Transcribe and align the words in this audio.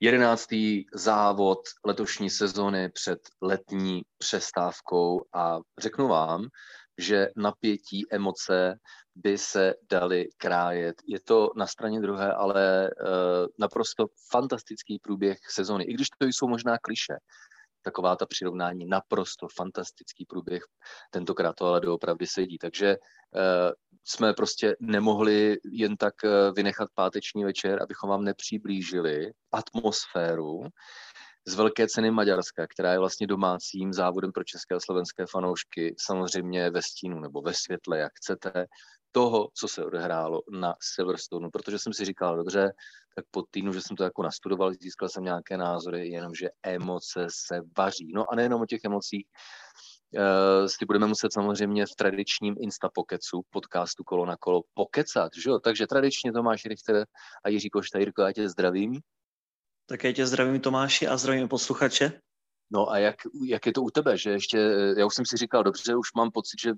jedenáctý 0.00 0.84
závod 0.94 1.58
letošní 1.84 2.30
sezony 2.30 2.88
před 2.88 3.18
letní 3.42 4.02
přestávkou 4.18 5.24
a 5.34 5.58
řeknu 5.78 6.08
vám, 6.08 6.46
že 6.98 7.28
napětí, 7.36 8.06
emoce 8.10 8.78
by 9.14 9.38
se 9.38 9.74
daly 9.90 10.28
krájet. 10.36 10.96
Je 11.06 11.20
to 11.20 11.50
na 11.56 11.66
straně 11.66 12.00
druhé, 12.00 12.32
ale 12.32 12.90
uh, 12.90 13.08
naprosto 13.58 14.06
fantastický 14.30 14.98
průběh 14.98 15.38
sezony. 15.50 15.84
I 15.84 15.94
když 15.94 16.08
to 16.18 16.26
jsou 16.26 16.48
možná 16.48 16.78
kliše, 16.78 17.14
taková 17.88 18.16
ta 18.16 18.26
přirovnání, 18.26 18.86
naprosto 18.86 19.46
fantastický 19.56 20.24
průběh. 20.28 20.62
Tentokrát 21.10 21.56
to 21.56 21.66
ale 21.66 21.80
doopravdy 21.80 22.26
sedí. 22.26 22.58
Takže 22.58 22.96
uh, 22.96 23.72
jsme 24.04 24.32
prostě 24.32 24.76
nemohli 24.80 25.56
jen 25.72 25.96
tak 25.96 26.14
uh, 26.24 26.54
vynechat 26.54 26.88
páteční 26.94 27.44
večer, 27.44 27.82
abychom 27.82 28.10
vám 28.10 28.24
nepřiblížili 28.24 29.32
atmosféru 29.52 30.62
z 31.46 31.54
velké 31.54 31.88
ceny 31.88 32.10
Maďarska, 32.10 32.66
která 32.66 32.92
je 32.92 32.98
vlastně 32.98 33.26
domácím 33.26 33.92
závodem 33.92 34.32
pro 34.32 34.44
české 34.44 34.74
a 34.74 34.80
slovenské 34.80 35.24
fanoušky, 35.30 35.94
samozřejmě 35.98 36.70
ve 36.70 36.82
stínu 36.82 37.20
nebo 37.20 37.40
ve 37.40 37.54
světle, 37.54 37.98
jak 37.98 38.12
chcete, 38.14 38.66
toho, 39.12 39.48
co 39.54 39.68
se 39.68 39.84
odehrálo 39.84 40.42
na 40.50 40.74
Silverstone, 40.80 41.48
protože 41.52 41.78
jsem 41.78 41.92
si 41.92 42.04
říkal, 42.04 42.36
dobře, 42.36 42.72
tak 43.16 43.24
po 43.30 43.42
týdnu, 43.50 43.72
že 43.72 43.80
jsem 43.80 43.96
to 43.96 44.04
jako 44.04 44.22
nastudoval, 44.22 44.72
získal 44.80 45.08
jsem 45.08 45.24
nějaké 45.24 45.56
názory, 45.56 46.08
jenomže 46.08 46.48
emoce 46.62 47.26
se 47.30 47.60
vaří. 47.78 48.12
No 48.14 48.32
a 48.32 48.36
nejenom 48.36 48.60
o 48.60 48.66
těch 48.66 48.84
emocích, 48.84 49.26
uh, 50.14 50.66
si 50.66 50.86
budeme 50.86 51.06
muset 51.06 51.32
samozřejmě 51.32 51.86
v 51.86 51.94
tradičním 51.96 52.54
Instapokecu, 52.60 53.42
podcastu 53.50 54.04
Kolo 54.04 54.26
na 54.26 54.36
kolo, 54.36 54.62
pokecat, 54.74 55.32
že 55.36 55.50
jo? 55.50 55.58
Takže 55.58 55.86
tradičně 55.86 56.32
Tomáš 56.32 56.64
Richter 56.64 57.06
a 57.44 57.48
Jiří 57.48 57.70
Košta, 57.70 57.98
Jirko, 57.98 58.22
já 58.22 58.32
tě 58.32 58.48
zdravím. 58.48 59.00
já 60.04 60.12
tě 60.12 60.26
zdravím 60.26 60.60
Tomáši 60.60 61.08
a 61.08 61.16
zdravím 61.16 61.48
posluchače. 61.48 62.20
No 62.70 62.90
a 62.90 62.98
jak, 62.98 63.16
jak 63.44 63.66
je 63.66 63.72
to 63.72 63.82
u 63.82 63.90
tebe, 63.90 64.18
že 64.18 64.30
ještě, 64.30 64.58
já 64.96 65.06
už 65.06 65.14
jsem 65.14 65.26
si 65.26 65.36
říkal, 65.36 65.64
dobře, 65.64 65.96
už 65.96 66.12
mám 66.12 66.30
pocit, 66.30 66.60
že 66.60 66.72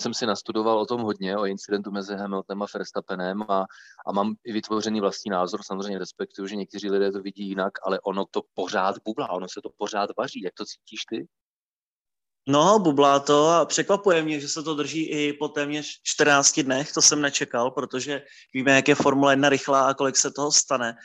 jsem 0.00 0.14
si 0.14 0.26
nastudoval 0.26 0.78
o 0.78 0.86
tom 0.86 1.00
hodně, 1.00 1.36
o 1.36 1.46
incidentu 1.46 1.90
mezi 1.90 2.14
Hamiltonem 2.14 2.62
a 2.62 2.66
Verstappenem 2.74 3.42
a, 3.42 3.64
a 4.06 4.12
mám 4.12 4.34
i 4.44 4.52
vytvořený 4.52 5.00
vlastní 5.00 5.30
názor, 5.30 5.60
samozřejmě 5.62 5.98
respektuju, 5.98 6.48
že 6.48 6.56
někteří 6.56 6.90
lidé 6.90 7.12
to 7.12 7.22
vidí 7.22 7.48
jinak, 7.48 7.72
ale 7.82 8.00
ono 8.00 8.24
to 8.30 8.42
pořád 8.54 8.96
bublá, 9.04 9.30
ono 9.30 9.48
se 9.48 9.60
to 9.62 9.68
pořád 9.78 10.10
vaří. 10.18 10.42
Jak 10.42 10.54
to 10.54 10.64
cítíš 10.64 11.04
ty? 11.04 11.26
No, 12.48 12.78
bublá 12.78 13.20
to 13.20 13.48
a 13.48 13.64
překvapuje 13.64 14.22
mě, 14.22 14.40
že 14.40 14.48
se 14.48 14.62
to 14.62 14.74
drží 14.74 15.10
i 15.10 15.32
po 15.32 15.48
téměř 15.48 16.00
14 16.02 16.60
dnech, 16.60 16.92
to 16.92 17.02
jsem 17.02 17.20
nečekal, 17.20 17.70
protože 17.70 18.22
víme, 18.54 18.72
jak 18.72 18.88
je 18.88 18.94
Formule 18.94 19.32
1 19.32 19.48
rychlá 19.48 19.88
a 19.88 19.94
kolik 19.94 20.16
se 20.16 20.30
toho 20.30 20.52
stane. 20.52 20.96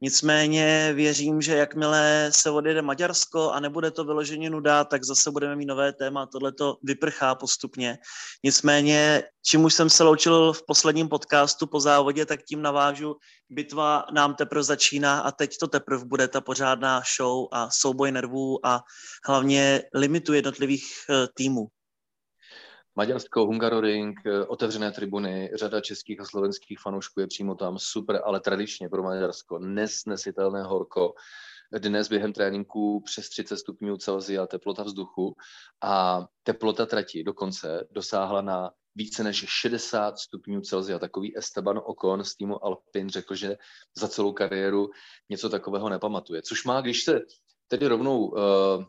Nicméně 0.00 0.92
věřím, 0.94 1.42
že 1.42 1.56
jakmile 1.56 2.30
se 2.34 2.50
odjede 2.50 2.82
Maďarsko 2.82 3.50
a 3.50 3.60
nebude 3.60 3.90
to 3.90 4.04
vyloženě 4.04 4.50
nuda, 4.50 4.84
tak 4.84 5.04
zase 5.04 5.30
budeme 5.30 5.56
mít 5.56 5.66
nové 5.66 5.92
téma. 5.92 6.26
Tohle 6.26 6.52
to 6.52 6.76
vyprchá 6.82 7.34
postupně. 7.34 7.98
Nicméně, 8.44 9.22
čím 9.46 9.64
už 9.64 9.74
jsem 9.74 9.90
se 9.90 10.04
loučil 10.04 10.52
v 10.52 10.62
posledním 10.66 11.08
podcastu 11.08 11.66
po 11.66 11.80
závodě, 11.80 12.26
tak 12.26 12.40
tím 12.42 12.62
navážu. 12.62 13.16
Bitva 13.50 14.04
nám 14.12 14.34
teprve 14.34 14.62
začíná 14.62 15.20
a 15.20 15.32
teď 15.32 15.58
to 15.60 15.66
teprve 15.66 16.04
bude 16.04 16.28
ta 16.28 16.40
pořádná 16.40 17.02
show 17.16 17.48
a 17.52 17.70
souboj 17.70 18.12
nervů 18.12 18.66
a 18.66 18.80
hlavně 19.28 19.82
limitu 19.94 20.34
jednotlivých 20.34 20.84
eh, 21.10 21.26
týmů. 21.34 21.68
Maďarsko, 22.98 23.46
Hungaroring, 23.46 24.20
eh, 24.26 24.44
otevřené 24.46 24.92
tribuny, 24.92 25.50
řada 25.54 25.80
českých 25.80 26.20
a 26.20 26.24
slovenských 26.24 26.78
fanoušků 26.80 27.20
je 27.20 27.26
přímo 27.26 27.54
tam, 27.54 27.78
super, 27.78 28.20
ale 28.24 28.40
tradičně 28.40 28.88
pro 28.88 29.02
Maďarsko 29.02 29.58
nesnesitelné 29.58 30.62
horko. 30.62 31.14
Dnes 31.78 32.08
během 32.08 32.32
tréninku 32.32 33.00
přes 33.00 33.28
30 33.28 33.56
stupňů 33.56 33.96
Celsia 33.96 34.46
teplota 34.46 34.82
vzduchu 34.82 35.36
a 35.82 36.26
teplota 36.42 36.86
trati 36.86 37.24
dokonce 37.24 37.86
dosáhla 37.90 38.42
na 38.42 38.70
více 38.94 39.24
než 39.24 39.44
60 39.48 40.18
stupňů 40.18 40.60
Celsia. 40.60 40.98
Takový 40.98 41.38
Esteban 41.38 41.80
Ocon 41.84 42.24
z 42.24 42.36
týmu 42.36 42.64
Alpin 42.64 43.08
řekl, 43.08 43.34
že 43.34 43.56
za 43.98 44.08
celou 44.08 44.32
kariéru 44.32 44.90
něco 45.28 45.48
takového 45.48 45.88
nepamatuje. 45.88 46.42
Což 46.42 46.64
má, 46.64 46.80
když 46.80 47.04
se 47.04 47.20
tedy 47.68 47.86
rovnou 47.86 48.26
uh, 48.26 48.84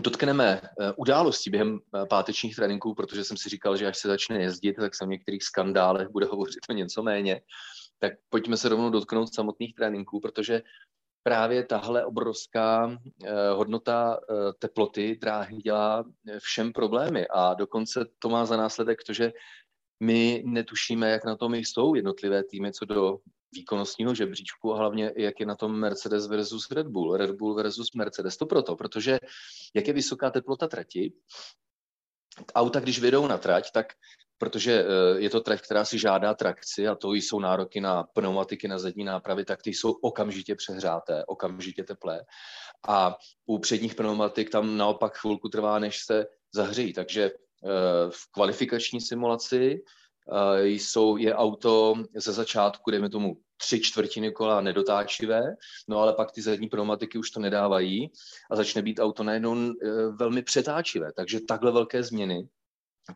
dotkneme 0.00 0.60
eh, 0.62 0.92
události 0.96 1.50
během 1.50 1.78
eh, 1.78 2.06
pátečních 2.06 2.56
tréninků, 2.56 2.94
protože 2.94 3.24
jsem 3.24 3.36
si 3.36 3.48
říkal, 3.48 3.76
že 3.76 3.86
až 3.86 3.98
se 3.98 4.08
začne 4.08 4.42
jezdit, 4.42 4.74
tak 4.74 4.94
se 4.94 5.04
o 5.04 5.08
některých 5.08 5.42
skandálech 5.42 6.08
bude 6.08 6.26
hovořit 6.30 6.60
o 6.70 6.72
něco 6.72 7.02
méně. 7.02 7.40
Tak 7.98 8.12
pojďme 8.28 8.56
se 8.56 8.68
rovnou 8.68 8.90
dotknout 8.90 9.34
samotných 9.34 9.74
tréninků, 9.74 10.20
protože 10.20 10.62
právě 11.22 11.64
tahle 11.64 12.04
obrovská 12.04 12.98
eh, 13.24 13.50
hodnota 13.50 14.20
teploty 14.58 15.18
dráhy 15.20 15.56
dělá 15.56 16.04
všem 16.38 16.72
problémy 16.72 17.26
a 17.28 17.54
dokonce 17.54 18.06
to 18.18 18.28
má 18.28 18.46
za 18.46 18.56
následek 18.56 18.98
to, 19.06 19.12
že 19.12 19.32
my 20.00 20.42
netušíme, 20.46 21.10
jak 21.10 21.24
na 21.24 21.36
tom 21.36 21.54
jsou 21.54 21.94
jednotlivé 21.94 22.44
týmy 22.44 22.72
co 22.72 22.84
do 22.84 23.18
výkonnostního 23.56 24.14
žebříčku 24.14 24.74
a 24.74 24.78
hlavně 24.78 25.12
jak 25.16 25.40
je 25.40 25.46
na 25.46 25.54
tom 25.54 25.78
Mercedes 25.78 26.26
versus 26.26 26.70
Red 26.70 26.86
Bull, 26.86 27.16
Red 27.16 27.30
Bull 27.30 27.54
versus 27.54 27.92
Mercedes. 27.92 28.36
To 28.36 28.46
proto, 28.46 28.76
protože 28.76 29.18
jak 29.74 29.86
je 29.86 29.92
vysoká 29.92 30.30
teplota 30.30 30.68
trati, 30.68 31.12
auta, 32.54 32.80
když 32.80 33.00
vědou 33.00 33.26
na 33.26 33.38
trať, 33.38 33.70
tak 33.70 33.86
protože 34.38 34.84
eh, 34.84 35.20
je 35.20 35.30
to 35.30 35.40
trať, 35.40 35.60
která 35.60 35.84
si 35.84 35.98
žádá 35.98 36.34
trakci 36.34 36.88
a 36.88 36.94
to 36.94 37.12
jsou 37.12 37.40
nároky 37.40 37.80
na 37.80 38.02
pneumatiky, 38.02 38.68
na 38.68 38.78
zadní 38.78 39.04
nápravy, 39.04 39.44
tak 39.44 39.62
ty 39.62 39.70
jsou 39.70 39.92
okamžitě 39.92 40.54
přehřáté, 40.54 41.24
okamžitě 41.24 41.84
teplé. 41.84 42.24
A 42.88 43.16
u 43.46 43.58
předních 43.58 43.94
pneumatik 43.94 44.50
tam 44.50 44.76
naopak 44.76 45.16
chvilku 45.16 45.48
trvá, 45.48 45.78
než 45.78 46.04
se 46.04 46.26
zahřejí. 46.54 46.92
Takže 46.92 47.24
eh, 47.24 48.10
v 48.10 48.32
kvalifikační 48.32 49.00
simulaci 49.00 49.82
Eh, 50.32 50.66
jsou, 50.66 51.16
je 51.16 51.34
auto 51.34 51.94
ze 52.16 52.32
začátku, 52.32 52.90
dejme 52.90 53.10
tomu, 53.10 53.36
tři 53.56 53.80
čtvrtiny 53.80 54.32
kola 54.32 54.60
nedotáčivé, 54.60 55.42
no 55.88 55.98
ale 55.98 56.12
pak 56.12 56.32
ty 56.32 56.42
zadní 56.42 56.68
pneumatiky 56.68 57.18
už 57.18 57.30
to 57.30 57.40
nedávají 57.40 58.10
a 58.50 58.56
začne 58.56 58.82
být 58.82 58.98
auto 58.98 59.22
najednou 59.22 59.56
eh, 59.56 59.72
velmi 60.10 60.42
přetáčivé. 60.42 61.12
Takže 61.12 61.40
takhle 61.40 61.72
velké 61.72 62.02
změny, 62.02 62.48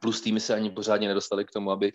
plus 0.01 0.21
týmy 0.21 0.41
se 0.41 0.55
ani 0.55 0.71
pořádně 0.71 1.09
nedostali 1.09 1.45
k 1.45 1.51
tomu, 1.51 1.71
aby 1.71 1.93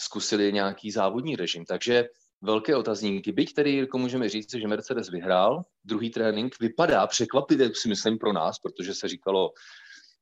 zkusili 0.00 0.52
nějaký 0.52 0.90
závodní 0.90 1.36
režim. 1.36 1.64
Takže 1.64 2.08
velké 2.42 2.76
otazníky. 2.76 3.32
Byť 3.32 3.54
tedy, 3.54 3.76
jako 3.76 3.98
můžeme 3.98 4.28
říct, 4.28 4.54
že 4.54 4.68
Mercedes 4.68 5.08
vyhrál, 5.08 5.64
druhý 5.84 6.10
trénink 6.10 6.60
vypadá 6.60 7.06
překvapivě, 7.06 7.70
si 7.74 7.88
myslím, 7.88 8.18
pro 8.18 8.32
nás, 8.32 8.58
protože 8.58 8.94
se 8.94 9.08
říkalo 9.08 9.52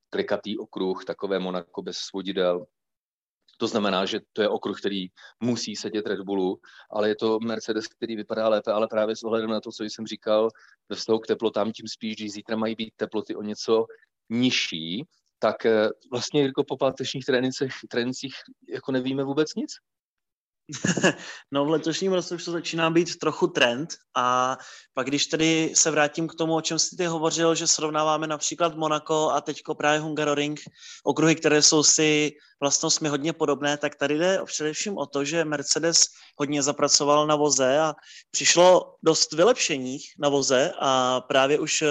klikatý 0.09 0.57
okruh, 0.57 1.05
takové 1.05 1.39
Monako 1.39 1.81
bez 1.81 1.97
svodidel, 1.97 2.65
to 3.57 3.67
znamená, 3.67 4.05
že 4.05 4.19
to 4.33 4.41
je 4.41 4.49
okruh, 4.49 4.79
který 4.79 5.07
musí 5.39 5.75
sedět 5.75 6.07
Red 6.07 6.19
Bullu, 6.21 6.59
ale 6.91 7.09
je 7.09 7.15
to 7.15 7.39
Mercedes, 7.39 7.87
který 7.87 8.15
vypadá 8.15 8.49
lépe, 8.49 8.71
ale 8.71 8.87
právě 8.87 9.15
s 9.15 9.23
ohledem 9.23 9.49
na 9.49 9.61
to, 9.61 9.71
co 9.71 9.83
jsem 9.83 10.07
říkal 10.07 10.49
ve 10.89 10.95
vztahu 10.95 11.19
k 11.19 11.27
teplotám, 11.27 11.71
tím 11.71 11.87
spíš, 11.87 12.15
když 12.15 12.31
zítra 12.31 12.55
mají 12.55 12.75
být 12.75 12.93
teploty 12.95 13.35
o 13.35 13.41
něco 13.41 13.85
nižší, 14.29 15.05
tak 15.39 15.65
eh, 15.65 15.89
vlastně 16.11 16.43
jako 16.43 16.63
po 16.63 16.77
pátečních 16.77 17.25
trénincích, 17.25 17.73
trénincích 17.89 18.33
jako 18.69 18.91
nevíme 18.91 19.23
vůbec 19.23 19.55
nic. 19.55 19.71
No 21.51 21.65
v 21.65 21.69
letošním 21.69 22.13
roce 22.13 22.35
už 22.35 22.45
to 22.45 22.51
začíná 22.51 22.89
být 22.89 23.15
trochu 23.15 23.47
trend 23.47 23.89
a 24.15 24.57
pak 24.93 25.07
když 25.07 25.25
tedy 25.25 25.71
se 25.73 25.91
vrátím 25.91 26.27
k 26.27 26.35
tomu, 26.35 26.55
o 26.55 26.61
čem 26.61 26.79
jsi 26.79 26.95
ty 26.95 27.05
hovořil, 27.05 27.55
že 27.55 27.67
srovnáváme 27.67 28.27
například 28.27 28.75
Monaco 28.75 29.29
a 29.29 29.41
teďko 29.41 29.75
právě 29.75 29.99
Hungaroring, 29.99 30.59
okruhy, 31.03 31.35
které 31.35 31.61
jsou 31.61 31.83
si 31.83 32.31
vlastnostmi 32.61 33.09
hodně 33.09 33.33
podobné, 33.33 33.77
tak 33.77 33.95
tady 33.95 34.17
jde 34.17 34.39
především 34.45 34.97
o 34.97 35.05
to, 35.05 35.25
že 35.25 35.45
Mercedes 35.45 36.03
hodně 36.37 36.63
zapracoval 36.63 37.27
na 37.27 37.35
voze 37.35 37.79
a 37.79 37.93
přišlo 38.31 38.95
dost 39.03 39.33
vylepšení 39.33 39.97
na 40.19 40.29
voze 40.29 40.73
a 40.79 41.21
právě 41.21 41.59
už 41.59 41.81
eh, 41.81 41.87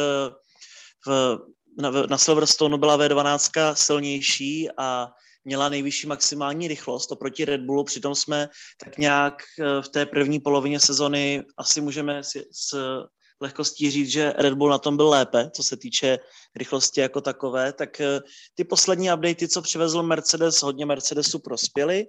v, 1.06 1.38
na, 1.78 1.90
na 1.90 2.19
Silverstone 2.19 2.78
byla 2.78 2.99
V12 2.99 3.75
silnější 3.75 4.69
a 4.78 5.08
měla 5.44 5.69
nejvyšší 5.69 6.06
maximální 6.06 6.69
rychlost 6.69 7.12
oproti 7.12 7.44
Red 7.44 7.61
Bullu, 7.61 7.85
přitom 7.85 8.14
jsme 8.14 8.49
tak 8.85 8.99
nějak 8.99 9.43
eh, 9.61 9.82
v 9.82 9.88
té 9.88 10.06
první 10.06 10.41
polovině 10.41 10.81
sezony 10.81 11.43
asi 11.58 11.81
můžeme 11.81 12.23
s, 12.23 12.31
s 12.52 12.75
lehkostí 13.40 13.90
říct, 13.90 14.10
že 14.10 14.32
Red 14.38 14.54
Bull 14.54 14.70
na 14.70 14.78
tom 14.78 14.96
byl 14.96 15.08
lépe, 15.08 15.50
co 15.50 15.62
se 15.62 15.76
týče 15.76 16.19
rychlosti 16.56 17.00
jako 17.00 17.20
takové, 17.20 17.72
tak 17.72 18.00
eh, 18.00 18.20
ty 18.54 18.64
poslední 18.64 19.12
updaty, 19.12 19.48
co 19.48 19.62
přivezl 19.62 20.02
Mercedes, 20.02 20.62
hodně 20.62 20.86
Mercedesu 20.86 21.38
prospěly 21.38 22.06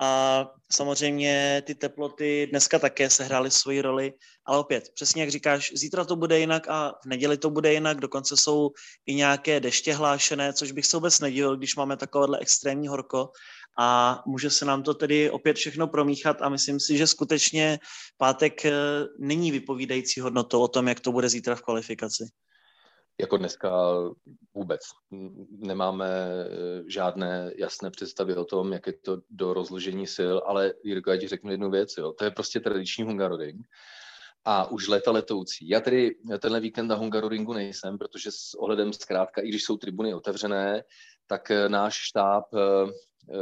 a 0.00 0.44
samozřejmě 0.72 1.62
ty 1.66 1.74
teploty 1.74 2.46
dneska 2.50 2.78
také 2.78 3.10
sehrály 3.10 3.50
svoji 3.50 3.82
roli, 3.82 4.12
ale 4.46 4.58
opět, 4.58 4.84
přesně 4.94 5.22
jak 5.22 5.30
říkáš, 5.30 5.72
zítra 5.74 6.04
to 6.04 6.16
bude 6.16 6.38
jinak 6.38 6.68
a 6.68 6.94
v 7.02 7.06
neděli 7.06 7.38
to 7.38 7.50
bude 7.50 7.72
jinak, 7.72 8.00
dokonce 8.00 8.36
jsou 8.36 8.70
i 9.06 9.14
nějaké 9.14 9.60
deště 9.60 9.94
hlášené, 9.94 10.52
což 10.52 10.72
bych 10.72 10.86
se 10.86 10.96
vůbec 10.96 11.20
nedivil, 11.20 11.56
když 11.56 11.76
máme 11.76 11.96
takovéhle 11.96 12.38
extrémní 12.38 12.88
horko 12.88 13.30
a 13.78 14.22
může 14.26 14.50
se 14.50 14.64
nám 14.64 14.82
to 14.82 14.94
tedy 14.94 15.30
opět 15.30 15.56
všechno 15.56 15.86
promíchat 15.86 16.42
a 16.42 16.48
myslím 16.48 16.80
si, 16.80 16.96
že 16.96 17.06
skutečně 17.06 17.78
pátek 18.16 18.64
eh, 18.64 18.72
není 19.18 19.50
vypovídající 19.50 20.20
hodnotou 20.20 20.60
o 20.60 20.68
tom, 20.68 20.88
jak 20.88 21.00
to 21.00 21.12
bude 21.12 21.28
zítra 21.28 21.54
v 21.54 21.62
kvalifikaci. 21.62 22.24
Jako 23.20 23.36
dneska 23.36 23.70
vůbec. 24.54 24.80
Nemáme 25.50 26.08
eh, 26.08 26.82
žádné 26.86 27.52
jasné 27.56 27.90
představy 27.90 28.36
o 28.36 28.44
tom, 28.44 28.72
jak 28.72 28.86
je 28.86 28.92
to 28.92 29.18
do 29.30 29.54
rozložení 29.54 30.06
sil, 30.16 30.36
ale 30.46 30.74
Jirko, 30.84 31.10
já 31.10 31.16
ti 31.16 31.28
řeknu 31.28 31.50
jednu 31.50 31.70
věc, 31.70 31.96
jo. 31.98 32.12
to 32.12 32.24
je 32.24 32.30
prostě 32.30 32.60
tradiční 32.60 33.04
Hungaroring 33.04 33.66
a 34.44 34.70
už 34.70 34.88
leta 34.88 35.10
letoucí. 35.10 35.68
Já 35.68 35.80
tedy 35.80 36.10
tenhle 36.40 36.60
víkend 36.60 36.86
na 36.86 36.94
Hungaroringu 36.94 37.52
nejsem, 37.52 37.98
protože 37.98 38.30
s 38.30 38.54
ohledem 38.54 38.92
zkrátka, 38.92 39.42
i 39.42 39.48
když 39.48 39.64
jsou 39.64 39.76
tribuny 39.76 40.14
otevřené, 40.14 40.82
tak 41.26 41.50
eh, 41.50 41.68
náš 41.68 41.94
štáb 41.94 42.44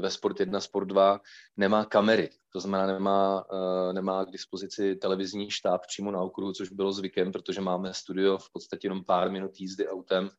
ve 0.00 0.10
Sport 0.10 0.40
1, 0.40 0.60
Sport 0.60 0.88
2 0.88 1.20
nemá 1.56 1.84
kamery. 1.84 2.30
To 2.52 2.60
znamená, 2.60 2.86
nemá, 2.86 3.44
eh, 3.52 3.92
nemá 3.92 4.24
k 4.24 4.30
dispozici 4.30 4.96
televizní 4.96 5.50
štáb 5.50 5.80
přímo 5.86 6.10
na 6.10 6.20
okruhu, 6.20 6.52
což 6.52 6.68
bylo 6.68 6.92
zvykem, 6.92 7.32
protože 7.32 7.60
máme 7.60 7.94
studio 7.94 8.38
v 8.38 8.52
podstatě 8.52 8.86
jenom 8.86 9.04
pár 9.04 9.30
minut 9.30 9.60
jízdy 9.60 9.88
autem 9.88 10.30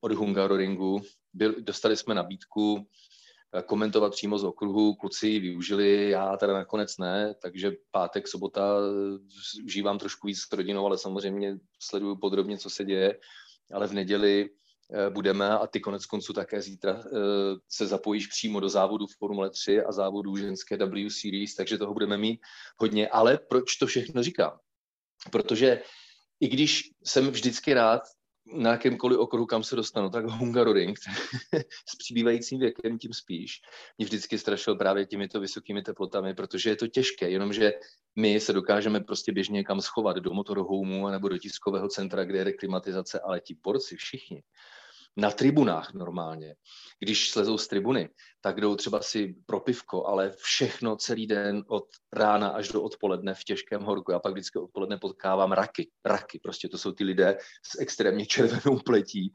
od 0.00 0.12
Hungaroringu. 0.12 1.00
Byl, 1.34 1.54
dostali 1.60 1.96
jsme 1.96 2.14
nabídku 2.14 2.86
Eh, 3.54 3.62
komentovat 3.62 4.12
přímo 4.12 4.38
z 4.38 4.44
okruhu. 4.44 4.94
Kluci 4.94 5.38
využili, 5.38 6.10
já 6.10 6.36
teda 6.36 6.52
nakonec 6.52 6.98
ne, 6.98 7.34
takže 7.42 7.72
pátek, 7.90 8.28
sobota 8.28 8.76
eh, 8.78 9.64
užívám 9.64 9.98
trošku 9.98 10.26
víc 10.26 10.38
s 10.38 10.52
rodinou, 10.52 10.86
ale 10.86 10.98
samozřejmě 10.98 11.58
sleduju 11.80 12.16
podrobně, 12.16 12.58
co 12.58 12.70
se 12.70 12.84
děje, 12.84 13.18
ale 13.72 13.86
v 13.86 13.92
neděli 13.92 14.50
budeme 15.10 15.50
a 15.50 15.66
ty 15.66 15.80
konec 15.80 16.06
konců 16.06 16.32
také 16.32 16.62
zítra 16.62 17.02
se 17.68 17.86
zapojíš 17.86 18.26
přímo 18.26 18.60
do 18.60 18.68
závodu 18.68 19.06
v 19.06 19.16
Formule 19.18 19.50
3 19.50 19.82
a 19.82 19.92
závodu 19.92 20.36
ženské 20.36 20.76
W 20.76 21.10
Series, 21.10 21.54
takže 21.54 21.78
toho 21.78 21.92
budeme 21.92 22.16
mít 22.16 22.40
hodně. 22.76 23.08
Ale 23.08 23.38
proč 23.48 23.76
to 23.76 23.86
všechno 23.86 24.22
říkám? 24.22 24.58
Protože 25.32 25.82
i 26.40 26.48
když 26.48 26.90
jsem 27.04 27.30
vždycky 27.30 27.74
rád 27.74 28.02
na 28.52 28.70
jakémkoliv 28.70 29.18
okruhu, 29.18 29.46
kam 29.46 29.62
se 29.62 29.76
dostanu, 29.76 30.10
tak 30.10 30.24
Hungaroring 30.24 30.98
s 31.88 31.96
přibývajícím 31.98 32.60
věkem 32.60 32.98
tím 32.98 33.12
spíš 33.12 33.60
mě 33.98 34.04
vždycky 34.04 34.38
strašil 34.38 34.76
právě 34.76 35.06
těmito 35.06 35.40
vysokými 35.40 35.82
teplotami, 35.82 36.34
protože 36.34 36.70
je 36.70 36.76
to 36.76 36.86
těžké, 36.86 37.30
jenomže 37.30 37.72
my 38.16 38.40
se 38.40 38.52
dokážeme 38.52 39.00
prostě 39.00 39.32
běžně 39.32 39.64
kam 39.64 39.80
schovat 39.80 40.16
do 40.16 40.30
motorhomeu 40.30 41.08
nebo 41.08 41.28
do 41.28 41.38
tiskového 41.38 41.88
centra, 41.88 42.24
kde 42.24 42.38
je 42.38 42.44
reklimatizace, 42.44 43.20
ale 43.20 43.40
ti 43.40 43.56
borci 43.62 43.96
všichni, 43.96 44.42
na 45.18 45.30
tribunách 45.30 45.94
normálně. 45.94 46.54
Když 47.00 47.30
slezou 47.30 47.58
z 47.58 47.68
tribuny, 47.68 48.08
tak 48.40 48.60
jdou 48.60 48.76
třeba 48.76 49.02
si 49.02 49.34
pro 49.46 49.60
pivko, 49.60 50.06
ale 50.06 50.32
všechno 50.36 50.96
celý 50.96 51.26
den 51.26 51.64
od 51.68 51.84
rána 52.12 52.48
až 52.48 52.68
do 52.68 52.82
odpoledne 52.82 53.34
v 53.34 53.44
těžkém 53.44 53.82
horku. 53.82 54.12
Já 54.12 54.18
pak 54.18 54.32
vždycky 54.32 54.58
odpoledne 54.58 54.98
potkávám 54.98 55.52
raky. 55.52 55.90
Raky, 56.04 56.40
prostě 56.42 56.68
to 56.68 56.78
jsou 56.78 56.92
ty 56.92 57.04
lidé 57.04 57.38
s 57.66 57.80
extrémně 57.80 58.26
červenou 58.26 58.78
pletí. 58.78 59.32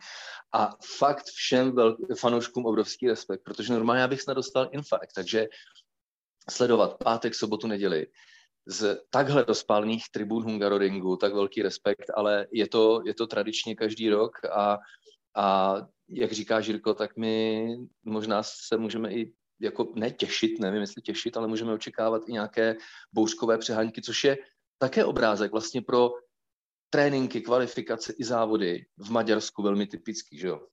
A 0.53 0.69
fakt 0.97 1.25
všem 1.25 1.75
fanouškům 2.19 2.65
obrovský 2.65 3.07
respekt, 3.07 3.41
protože 3.43 3.73
normálně 3.73 4.01
já 4.01 4.07
bych 4.07 4.21
snad 4.21 4.33
dostal 4.33 4.69
infarkt. 4.71 5.13
Takže 5.15 5.47
sledovat 6.49 6.97
pátek, 6.97 7.35
sobotu, 7.35 7.67
neděli, 7.67 8.07
z 8.65 9.01
takhle 9.09 9.43
rozpálných 9.43 10.05
tribun 10.11 10.43
Hungaroringu, 10.43 11.17
tak 11.17 11.33
velký 11.33 11.61
respekt, 11.61 12.05
ale 12.15 12.47
je 12.51 12.67
to, 12.67 13.01
je 13.05 13.13
to 13.13 13.27
tradičně 13.27 13.75
každý 13.75 14.09
rok 14.09 14.31
a 14.51 14.77
a 15.35 15.75
jak 16.09 16.31
říká 16.31 16.61
Žírko, 16.61 16.93
tak 16.93 17.17
my 17.17 17.65
možná 18.03 18.43
se 18.43 18.77
můžeme 18.77 19.13
i 19.13 19.33
jako 19.59 19.91
netěšit, 19.95 20.59
nevím 20.59 20.81
jestli 20.81 21.01
těšit, 21.01 21.37
ale 21.37 21.47
můžeme 21.47 21.73
očekávat 21.73 22.21
i 22.27 22.31
nějaké 22.31 22.75
bouřkové 23.13 23.57
přehánky, 23.57 24.01
což 24.01 24.23
je 24.23 24.37
také 24.77 25.05
obrázek 25.05 25.51
vlastně 25.51 25.81
pro 25.81 26.11
tréninky, 26.89 27.41
kvalifikace 27.41 28.13
i 28.17 28.23
závody 28.23 28.85
v 28.97 29.11
Maďarsku 29.11 29.63
velmi 29.63 29.87
typický, 29.87 30.37
že 30.37 30.47
jo? 30.47 30.67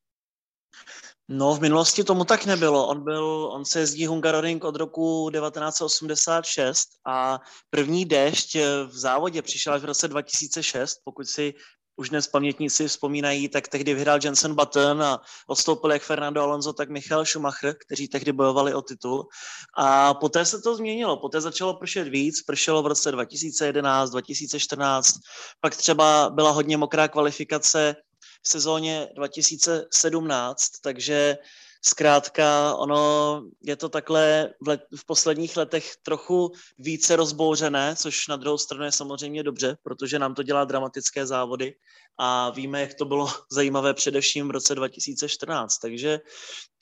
No, 1.29 1.55
v 1.55 1.61
minulosti 1.61 2.05
tomu 2.05 2.25
tak 2.25 2.45
nebylo. 2.47 2.87
On, 2.87 3.05
byl, 3.05 3.51
on 3.53 3.65
se 3.65 3.81
jezdí 3.81 4.07
Hungaroring 4.07 4.65
od 4.65 4.77
roku 4.77 5.31
1986 5.33 6.89
a 7.07 7.41
první 7.71 8.05
déšť 8.05 8.57
v 8.87 8.99
závodě 8.99 9.43
přišel 9.43 9.73
až 9.73 9.83
v 9.83 9.85
roce 9.85 10.09
2006, 10.09 11.01
pokud 11.05 11.29
si 11.29 11.55
už 12.01 12.09
dnes 12.09 12.27
pamětníci 12.27 12.89
vzpomínají, 12.89 13.49
tak 13.49 13.69
tehdy 13.69 13.95
vyhrál 13.95 14.19
Jensen 14.25 14.55
Button 14.55 15.03
a 15.03 15.21
odstoupil 15.47 15.93
jak 15.93 16.03
Fernando 16.03 16.43
Alonso, 16.43 16.73
tak 16.73 16.89
Michal 16.89 17.25
Schumacher, 17.25 17.75
kteří 17.87 18.09
tehdy 18.09 18.33
bojovali 18.33 18.75
o 18.75 18.83
titul. 18.83 19.29
A 19.77 20.15
poté 20.15 20.45
se 20.45 20.61
to 20.61 20.77
změnilo, 20.77 21.17
poté 21.17 21.41
začalo 21.41 21.75
pršet 21.75 22.09
víc, 22.09 22.43
pršelo 22.43 22.83
v 22.83 22.87
roce 22.87 23.13
2011, 23.13 24.11
2014, 24.11 25.15
pak 25.61 25.77
třeba 25.77 26.31
byla 26.31 26.51
hodně 26.51 26.77
mokrá 26.77 27.09
kvalifikace 27.09 27.97
v 28.43 28.49
sezóně 28.49 29.09
2017, 29.17 30.69
takže 30.83 31.39
Zkrátka, 31.83 32.75
ono 32.75 33.43
je 33.63 33.77
to 33.77 33.89
takhle 33.89 34.51
v, 34.61 34.69
let, 34.69 34.81
v 34.97 35.07
posledních 35.07 35.57
letech 35.57 35.97
trochu 36.03 36.53
více 36.79 37.17
rozbouřené, 37.17 37.97
což 37.97 38.29
na 38.29 38.37
druhou 38.37 38.59
stranu 38.59 38.85
je 38.85 38.93
samozřejmě 38.93 39.43
dobře, 39.43 39.77
protože 39.83 40.19
nám 40.19 40.35
to 40.35 40.43
dělá 40.43 40.65
dramatické 40.65 41.27
závody 41.27 41.75
a 42.19 42.51
víme, 42.51 42.81
jak 42.81 42.95
to 42.95 43.05
bylo 43.05 43.29
zajímavé 43.53 43.95
především 43.95 44.49
v 44.49 44.51
roce 44.51 44.75
2014. 44.75 45.79
Takže 45.79 46.21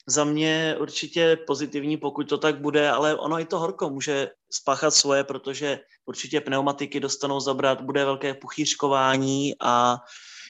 za 0.07 0.23
mě 0.23 0.75
určitě 0.79 1.37
pozitivní, 1.47 1.97
pokud 1.97 2.29
to 2.29 2.37
tak 2.37 2.61
bude, 2.61 2.89
ale 2.89 3.15
ono 3.15 3.39
i 3.39 3.45
to 3.45 3.59
horko 3.59 3.89
může 3.89 4.29
spáchat 4.51 4.93
svoje, 4.93 5.23
protože 5.23 5.79
určitě 6.05 6.41
pneumatiky 6.41 6.99
dostanou 6.99 7.39
zabrat, 7.39 7.81
bude 7.81 8.05
velké 8.05 8.33
puchýřkování 8.33 9.53
a 9.61 9.97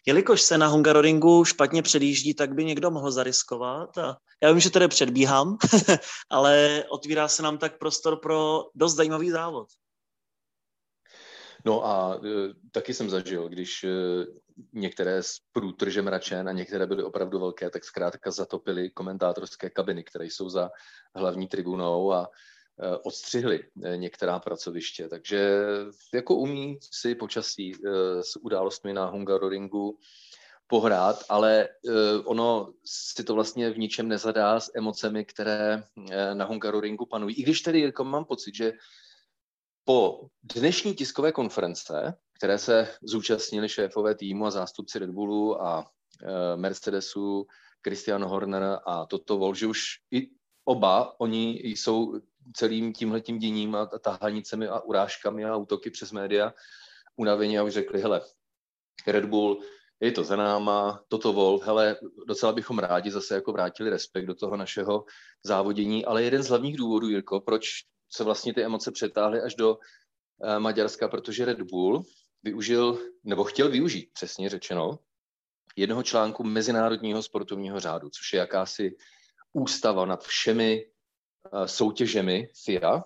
jelikož 0.06 0.42
se 0.42 0.58
na 0.58 0.68
Hungaroringu 0.68 1.46
špatně 1.46 1.82
předjíždí, 1.82 2.34
tak 2.34 2.54
by 2.54 2.66
někdo 2.66 2.92
mohl 2.92 3.12
zariskovat. 3.12 3.98
A 3.98 4.18
já 4.44 4.52
vím, 4.52 4.60
že 4.60 4.70
tady 4.70 4.88
předbíhám, 4.88 5.58
ale 6.30 6.84
otvírá 6.90 7.28
se 7.28 7.44
nám 7.44 7.58
tak 7.58 7.78
prostor 7.78 8.20
pro 8.20 8.64
dost 8.76 8.96
zajímavý 8.96 9.32
závod. 9.32 9.68
No 11.66 11.86
a 11.86 12.16
e, 12.16 12.54
taky 12.72 12.94
jsem 12.94 13.10
zažil, 13.10 13.50
když 13.50 13.84
e, 13.84 13.90
některé 14.74 15.24
z 15.24 15.36
průtržem 15.52 16.06
mračen 16.06 16.50
a 16.50 16.52
některé 16.52 16.86
byly 16.86 17.04
opravdu 17.04 17.40
velké, 17.40 17.70
tak 17.70 17.84
zkrátka 17.84 18.32
zatopily 18.32 18.90
komentátorské 18.90 19.70
kabiny, 19.70 20.04
které 20.04 20.26
jsou 20.26 20.50
za 20.50 20.70
hlavní 21.16 21.48
tribunou 21.48 22.14
a 22.14 22.28
odstřihli 23.04 23.64
e, 23.84 23.98
některá 23.98 24.40
pracoviště. 24.40 25.08
Takže 25.10 25.66
jako 26.14 26.36
umí 26.36 26.80
si 26.94 27.16
počasí 27.16 27.72
e, 27.72 27.78
s 28.24 28.36
událostmi 28.42 28.94
na 28.94 29.06
Hungaroringu 29.06 29.98
pohrát, 30.68 31.24
ale 31.30 31.68
ono 32.26 32.74
si 32.86 33.24
to 33.24 33.34
vlastně 33.34 33.70
v 33.70 33.78
ničem 33.78 34.08
nezadá 34.08 34.60
s 34.60 34.72
emocemi, 34.76 35.26
které 35.26 35.84
na 36.34 36.46
Hungaroringu 36.46 37.06
panují. 37.06 37.36
I 37.36 37.44
když 37.44 37.62
tedy 37.62 37.82
jako 37.82 38.04
mám 38.04 38.26
pocit, 38.26 38.56
že 38.56 38.74
po 39.86 40.28
dnešní 40.44 40.96
tiskové 40.96 41.32
konference, 41.32 42.14
které 42.38 42.58
se 42.58 42.88
zúčastnili 43.04 43.70
šéfové 43.70 44.16
týmu 44.16 44.46
a 44.46 44.52
zástupci 44.52 45.00
Red 45.00 45.10
Bullu 45.10 45.62
a 45.62 45.92
Mercedesu, 46.56 47.48
Christian 47.84 48.24
Horner 48.24 48.80
a 48.86 49.06
Toto 49.06 49.38
Wolf, 49.38 49.58
že 49.58 49.68
už 49.68 49.84
i 50.12 50.30
oba, 50.66 51.20
oni 51.20 51.62
jsou 51.64 52.20
celým 52.54 52.94
tímhletím 52.94 53.40
děním 53.40 53.76
a 53.76 53.86
tahanicemi 53.86 54.68
a 54.68 54.80
urážkami 54.80 55.46
a 55.46 55.56
útoky 55.56 55.90
přes 55.90 56.12
média 56.12 56.54
unavení 57.16 57.60
a 57.60 57.64
už 57.64 57.74
řekli, 57.74 58.02
hele, 58.02 58.22
Red 59.08 59.26
Bull, 59.26 59.62
je 60.00 60.12
to 60.12 60.24
za 60.24 60.36
náma, 60.36 61.04
toto 61.08 61.34
Wolf, 61.34 61.64
hele, 61.64 61.96
docela 62.28 62.52
bychom 62.52 62.80
rádi 62.80 63.12
zase 63.12 63.36
jako 63.36 63.52
vrátili 63.52 63.90
respekt 63.90 64.26
do 64.26 64.36
toho 64.36 64.58
našeho 64.58 65.06
závodění, 65.44 66.06
ale 66.06 66.24
jeden 66.24 66.44
z 66.44 66.48
hlavních 66.48 66.78
důvodů, 66.78 67.08
Jirko, 67.08 67.42
proč 67.42 67.66
se 68.12 68.24
vlastně 68.24 68.54
ty 68.54 68.64
emoce 68.64 68.92
přetáhly 68.92 69.42
až 69.42 69.56
do 69.56 69.76
uh, 69.76 70.60
Maďarska, 70.60 71.08
protože 71.08 71.46
Red 71.46 71.62
Bull 71.62 72.04
využil, 72.44 73.00
nebo 73.24 73.44
chtěl 73.44 73.70
využít, 73.70 74.10
přesně 74.14 74.50
řečeno, 74.50 75.00
jednoho 75.76 76.04
článku 76.04 76.44
Mezinárodního 76.44 77.24
sportovního 77.24 77.80
řádu, 77.80 78.10
což 78.10 78.34
je 78.34 78.40
jakási 78.40 78.96
ústava 79.54 80.06
nad 80.06 80.24
všemi 80.24 80.86
soutěžemi 81.66 82.48
FIA, 82.66 82.96
uh, 82.96 83.02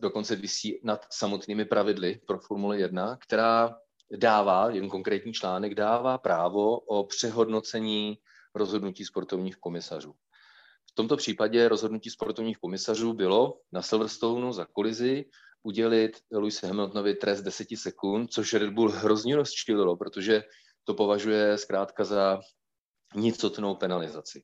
dokonce 0.00 0.36
vysí 0.36 0.80
nad 0.84 1.06
samotnými 1.10 1.64
pravidly 1.64 2.20
pro 2.26 2.38
Formule 2.38 2.78
1, 2.78 3.16
která 3.16 3.76
dává, 4.16 4.70
jen 4.70 4.88
konkrétní 4.88 5.32
článek, 5.32 5.74
dává 5.74 6.18
právo 6.18 6.78
o 6.78 7.04
přehodnocení 7.04 8.18
rozhodnutí 8.54 9.04
sportovních 9.04 9.56
komisařů. 9.56 10.14
V 10.90 10.94
tomto 10.94 11.16
případě 11.16 11.68
rozhodnutí 11.68 12.10
sportovních 12.10 12.58
komisařů 12.58 13.12
bylo 13.12 13.60
na 13.72 13.82
Silverstoneu 13.82 14.52
za 14.52 14.64
kolizi 14.64 15.24
udělit 15.62 16.20
Lewis 16.32 16.62
Hamiltonovi 16.62 17.14
trest 17.14 17.42
10 17.42 17.68
sekund, 17.74 18.32
což 18.32 18.54
Red 18.54 18.70
Bull 18.70 18.90
hrozně 18.90 19.36
rozčililo, 19.36 19.96
protože 19.96 20.42
to 20.84 20.94
považuje 20.94 21.58
zkrátka 21.58 22.04
za 22.04 22.40
nicotnou 23.14 23.74
penalizaci. 23.74 24.42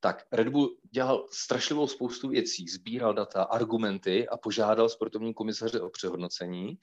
Tak 0.00 0.24
Red 0.32 0.48
Bull 0.48 0.76
dělal 0.90 1.26
strašlivou 1.30 1.86
spoustu 1.86 2.28
věcí, 2.28 2.68
sbíral 2.68 3.14
data, 3.14 3.42
argumenty 3.42 4.28
a 4.28 4.36
požádal 4.36 4.88
sportovní 4.88 5.34
komisaře 5.34 5.80
o 5.80 5.90
přehodnocení 5.90 6.78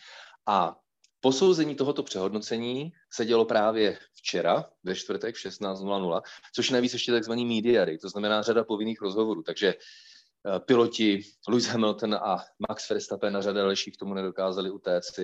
a 0.46 0.76
Posouzení 1.22 1.76
tohoto 1.76 2.04
přehodnocení 2.04 2.92
se 3.14 3.26
dělo 3.26 3.46
právě 3.46 4.00
včera, 4.14 4.66
ve 4.84 4.96
čtvrtek 4.96 5.36
v 5.36 5.40
16.00, 5.40 6.22
což 6.56 6.70
je 6.70 6.74
navíc 6.74 6.94
ještě 6.94 7.12
takzvaný 7.12 7.46
mediary, 7.46 7.98
to 7.98 8.10
znamená 8.10 8.42
řada 8.42 8.64
povinných 8.64 9.02
rozhovorů. 9.02 9.44
Takže 9.44 9.68
eh, 9.68 10.60
piloti 10.60 11.24
Lewis 11.48 11.66
Hamilton 11.66 12.16
a 12.16 12.38
Max 12.70 12.90
Verstappen 12.90 13.38
a 13.38 13.42
řada 13.42 13.62
dalších 13.62 13.98
tomu 13.98 14.14
nedokázali 14.14 14.72
utéct, 14.72 15.20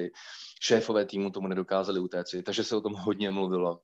šéfové 0.61 1.05
týmu 1.05 1.31
tomu 1.31 1.47
nedokázali 1.47 1.99
utéct, 1.99 2.35
takže 2.45 2.63
se 2.63 2.75
o 2.75 2.81
tom 2.81 2.93
hodně 2.93 3.31
mluvilo. 3.31 3.79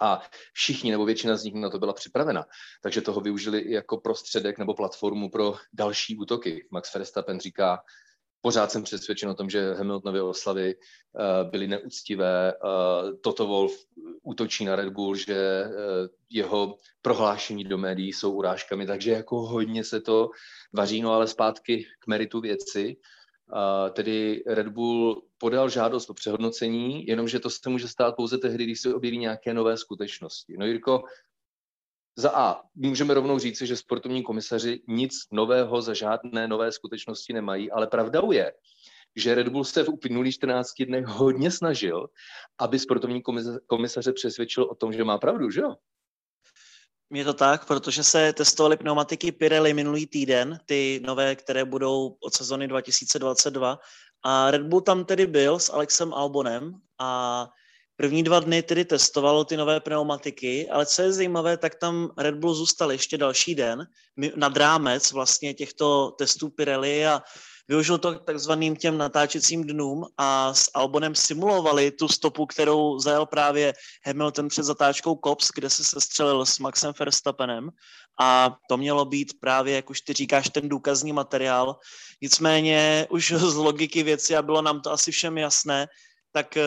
A 0.00 0.22
všichni 0.52 0.90
nebo 0.90 1.04
většina 1.04 1.36
z 1.36 1.44
nich 1.44 1.54
na 1.54 1.70
to 1.70 1.78
byla 1.78 1.92
připravena. 1.92 2.46
Takže 2.82 3.00
toho 3.00 3.20
využili 3.20 3.58
i 3.58 3.72
jako 3.72 3.96
prostředek 3.96 4.58
nebo 4.58 4.74
platformu 4.74 5.30
pro 5.30 5.54
další 5.72 6.16
útoky. 6.16 6.68
Max 6.70 6.94
Verstappen 6.94 7.40
říká, 7.40 7.82
pořád 8.40 8.70
jsem 8.70 8.82
přesvědčen 8.82 9.28
o 9.28 9.34
tom, 9.34 9.50
že 9.50 9.74
Hamiltonovy 9.74 10.20
oslavy 10.20 10.74
uh, 10.74 11.50
byly 11.50 11.68
neúctivé. 11.68 12.52
Uh, 12.52 13.20
Toto 13.20 13.46
Wolf 13.46 13.72
útočí 14.22 14.64
na 14.64 14.76
Red 14.76 14.88
Bull, 14.88 15.14
že 15.14 15.64
uh, 15.66 15.72
jeho 16.30 16.76
prohlášení 17.02 17.64
do 17.64 17.78
médií 17.78 18.12
jsou 18.12 18.32
urážkami, 18.32 18.86
takže 18.86 19.10
jako 19.10 19.36
hodně 19.36 19.84
se 19.84 20.00
to 20.00 20.30
vaří, 20.72 21.02
no 21.02 21.12
ale 21.12 21.26
zpátky 21.26 21.86
k 21.98 22.06
meritu 22.06 22.40
věci. 22.40 22.96
Tedy 23.92 24.42
Red 24.46 24.68
Bull 24.68 25.22
podal 25.38 25.68
žádost 25.68 26.10
o 26.10 26.14
přehodnocení, 26.14 27.06
jenomže 27.06 27.40
to 27.40 27.50
se 27.50 27.70
může 27.70 27.88
stát 27.88 28.16
pouze 28.16 28.38
tehdy, 28.38 28.64
když 28.64 28.80
se 28.80 28.94
objeví 28.94 29.18
nějaké 29.18 29.54
nové 29.54 29.76
skutečnosti. 29.76 30.56
No 30.58 30.66
Jirko, 30.66 31.02
za 32.16 32.30
A, 32.30 32.62
můžeme 32.74 33.14
rovnou 33.14 33.38
říci, 33.38 33.66
že 33.66 33.76
sportovní 33.76 34.22
komisaři 34.22 34.82
nic 34.88 35.12
nového 35.32 35.82
za 35.82 35.94
žádné 35.94 36.48
nové 36.48 36.72
skutečnosti 36.72 37.32
nemají, 37.32 37.70
ale 37.70 37.86
pravdou 37.86 38.32
je, 38.32 38.52
že 39.16 39.34
Red 39.34 39.48
Bull 39.48 39.64
se 39.64 39.84
v 39.84 39.88
uplynulých 39.88 40.34
14 40.34 40.82
dnech 40.82 41.06
hodně 41.06 41.50
snažil, 41.50 42.08
aby 42.58 42.78
sportovní 42.78 43.22
komisaře 43.66 44.12
přesvědčil 44.12 44.64
o 44.64 44.74
tom, 44.74 44.92
že 44.92 45.04
má 45.04 45.18
pravdu, 45.18 45.50
že 45.50 45.60
jo? 45.60 45.76
Je 47.12 47.24
to 47.24 47.34
tak, 47.34 47.66
protože 47.66 48.04
se 48.04 48.32
testovaly 48.32 48.76
pneumatiky 48.76 49.32
Pirelli 49.32 49.74
minulý 49.74 50.06
týden, 50.06 50.58
ty 50.66 51.00
nové, 51.04 51.36
které 51.36 51.64
budou 51.64 52.16
od 52.20 52.34
sezony 52.34 52.68
2022. 52.68 53.78
A 54.24 54.50
Red 54.50 54.62
Bull 54.62 54.80
tam 54.80 55.04
tedy 55.04 55.26
byl 55.26 55.58
s 55.58 55.72
Alexem 55.72 56.14
Albonem 56.14 56.74
a 56.98 57.48
První 58.00 58.22
dva 58.22 58.40
dny 58.40 58.62
tedy 58.62 58.84
testovalo 58.84 59.44
ty 59.44 59.56
nové 59.56 59.80
pneumatiky, 59.80 60.68
ale 60.70 60.86
co 60.86 61.02
je 61.02 61.12
zajímavé, 61.12 61.56
tak 61.56 61.74
tam 61.74 62.10
Red 62.18 62.34
Bull 62.34 62.54
zůstal 62.54 62.92
ještě 62.92 63.18
další 63.18 63.54
den 63.54 63.86
nad 64.36 64.56
rámec 64.56 65.12
vlastně 65.12 65.54
těchto 65.54 66.10
testů 66.10 66.48
Pirelli 66.48 67.06
a 67.06 67.22
využil 67.70 67.98
to 67.98 68.14
k 68.14 68.24
takzvaným 68.24 68.76
těm 68.76 68.98
natáčecím 68.98 69.64
dnům 69.64 70.06
a 70.18 70.54
s 70.54 70.70
Albonem 70.74 71.14
simulovali 71.14 71.90
tu 71.90 72.08
stopu, 72.08 72.46
kterou 72.46 72.98
zajel 72.98 73.26
právě 73.26 73.74
Hamilton 74.06 74.48
před 74.48 74.62
zatáčkou 74.62 75.20
Cops, 75.24 75.50
kde 75.54 75.70
se 75.70 75.84
sestřelil 75.84 76.46
s 76.46 76.58
Maxem 76.58 76.92
Verstappenem 76.98 77.70
a 78.20 78.56
to 78.68 78.76
mělo 78.76 79.04
být 79.04 79.38
právě, 79.40 79.74
jak 79.74 79.90
už 79.90 80.00
ty 80.00 80.12
říkáš, 80.12 80.50
ten 80.50 80.68
důkazní 80.68 81.12
materiál. 81.12 81.78
Nicméně 82.22 83.06
už 83.10 83.32
z 83.32 83.54
logiky 83.54 84.02
věci 84.02 84.36
a 84.36 84.42
bylo 84.42 84.62
nám 84.62 84.80
to 84.80 84.90
asi 84.90 85.12
všem 85.12 85.38
jasné, 85.38 85.86
tak 86.32 86.56
eh, 86.56 86.62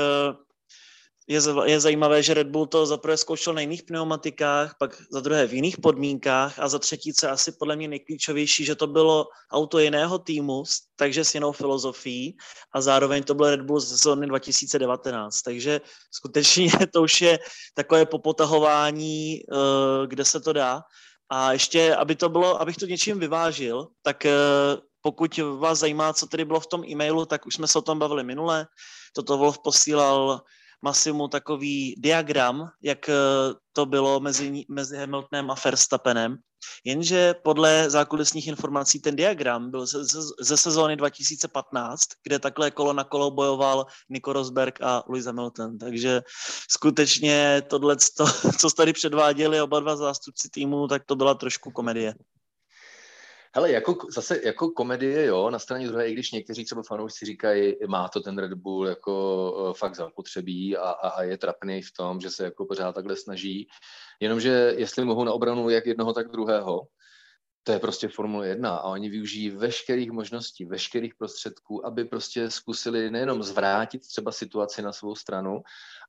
je, 1.28 1.42
je 1.66 1.80
zajímavé, 1.80 2.24
že 2.24 2.34
Red 2.34 2.48
Bull 2.48 2.68
to 2.68 2.86
za 2.86 2.98
prvé 2.98 3.18
zkoušel 3.18 3.54
na 3.54 3.62
jiných 3.62 3.84
pneumatikách, 3.84 4.76
pak 4.80 5.02
za 5.12 5.20
druhé 5.20 5.48
v 5.48 5.54
jiných 5.54 5.78
podmínkách 5.78 6.60
a 6.60 6.68
za 6.68 6.80
třetí, 6.80 7.14
co 7.14 7.30
asi 7.30 7.52
podle 7.52 7.76
mě 7.76 7.88
nejklíčovější, 7.88 8.66
že 8.66 8.76
to 8.76 8.88
bylo 8.88 9.28
auto 9.52 9.80
jiného 9.80 10.20
týmu, 10.20 10.64
takže 10.96 11.26
s 11.26 11.34
jinou 11.36 11.52
filozofií 11.52 12.38
a 12.74 12.82
zároveň 12.82 13.24
to 13.24 13.34
byl 13.34 13.50
Red 13.50 13.62
Bull 13.62 13.80
z 13.80 13.90
sezóny 13.90 14.28
2019. 14.28 15.42
Takže 15.42 15.82
skutečně 16.12 16.72
to 16.94 17.02
už 17.02 17.22
je 17.22 17.40
takové 17.74 18.06
popotahování, 18.06 19.40
eh, 19.40 20.08
kde 20.08 20.26
se 20.26 20.40
to 20.40 20.54
dá. 20.54 20.82
A 21.30 21.52
ještě, 21.52 21.96
aby 21.96 22.16
to 22.16 22.30
bylo, 22.30 22.62
abych 22.62 22.78
to 22.78 22.86
něčím 22.86 23.20
vyvážil, 23.20 23.88
tak 24.02 24.26
eh, 24.26 24.34
pokud 25.02 25.40
vás 25.58 25.80
zajímá, 25.80 26.14
co 26.14 26.28
tedy 26.28 26.46
bylo 26.46 26.60
v 26.60 26.68
tom 26.68 26.84
e-mailu, 26.84 27.26
tak 27.26 27.46
už 27.46 27.56
jsme 27.56 27.68
se 27.68 27.80
o 27.80 27.82
tom 27.82 28.00
bavili 28.00 28.24
minule. 28.24 28.68
Toto 29.16 29.38
Wolf 29.38 29.60
posílal 29.60 30.42
Massimu 30.84 31.28
takový 31.28 31.96
diagram, 31.98 32.70
jak 32.82 33.10
eh, 33.10 33.14
to 33.74 33.86
bylo 33.86 34.20
mezi, 34.20 34.66
mezi 34.70 34.98
Hamiltonem 34.98 35.52
a 35.52 35.56
Verstappenem. 35.66 36.38
Jenže 36.84 37.34
podle 37.44 37.90
zákulisních 37.90 38.48
informací 38.48 39.00
ten 39.00 39.16
diagram 39.16 39.72
byl 39.72 39.86
ze, 39.86 40.06
ze, 40.06 40.20
ze 40.40 40.58
sezóny 40.58 40.96
2015, 40.96 42.04
kde 42.24 42.40
takhle 42.40 42.72
kolo 42.72 42.94
na 42.94 43.04
kolo 43.04 43.32
bojoval 43.32 43.86
Nico 44.10 44.34
Rosberg 44.34 44.82
a 44.82 45.04
Lewis 45.10 45.26
Hamilton. 45.26 45.78
Takže 45.78 46.22
skutečně 46.70 47.62
tohle, 47.68 47.98
co 48.60 48.70
tady 48.70 48.94
předváděli 48.94 49.62
oba 49.62 49.80
dva 49.80 49.96
zástupci 49.96 50.50
týmu, 50.50 50.88
tak 50.88 51.04
to 51.06 51.16
byla 51.16 51.34
trošku 51.34 51.72
komedie. 51.72 52.16
Hele, 53.56 53.72
jako, 53.72 53.98
zase 54.10 54.42
jako 54.46 54.70
komedie, 54.70 55.26
jo, 55.26 55.50
na 55.50 55.60
straně 55.60 55.88
druhé, 55.88 56.10
i 56.10 56.14
když 56.14 56.32
někteří 56.32 56.66
třeba 56.66 56.84
fanoušci 56.88 57.26
říkají, 57.26 57.76
má 57.88 58.08
to 58.08 58.20
ten 58.20 58.38
Red 58.38 58.54
Bull 58.54 58.88
jako 58.88 59.52
uh, 59.52 59.74
fakt 59.74 59.96
zapotřebí 59.96 60.78
a, 60.78 60.90
a, 60.90 61.10
a 61.10 61.24
je 61.24 61.38
trapný 61.38 61.82
v 61.82 61.92
tom, 61.98 62.20
že 62.22 62.30
se 62.30 62.44
jako 62.44 62.66
pořád 62.66 62.92
takhle 62.92 63.16
snaží, 63.16 63.68
jenomže 64.20 64.74
jestli 64.78 65.06
mohou 65.06 65.24
na 65.24 65.34
obranu 65.34 65.70
jak 65.70 65.86
jednoho, 65.86 66.14
tak 66.14 66.28
druhého, 66.28 66.82
to 67.64 67.72
je 67.72 67.80
prostě 67.80 68.08
Formule 68.08 68.48
1 68.48 68.76
a 68.76 68.84
oni 68.84 69.10
využijí 69.10 69.50
veškerých 69.50 70.12
možností, 70.12 70.66
veškerých 70.66 71.16
prostředků, 71.16 71.86
aby 71.86 72.06
prostě 72.06 72.50
zkusili 72.50 73.12
nejenom 73.12 73.44
zvrátit 73.44 74.08
třeba 74.08 74.32
situaci 74.32 74.82
na 74.82 74.94
svou 74.94 75.16
stranu, 75.16 75.62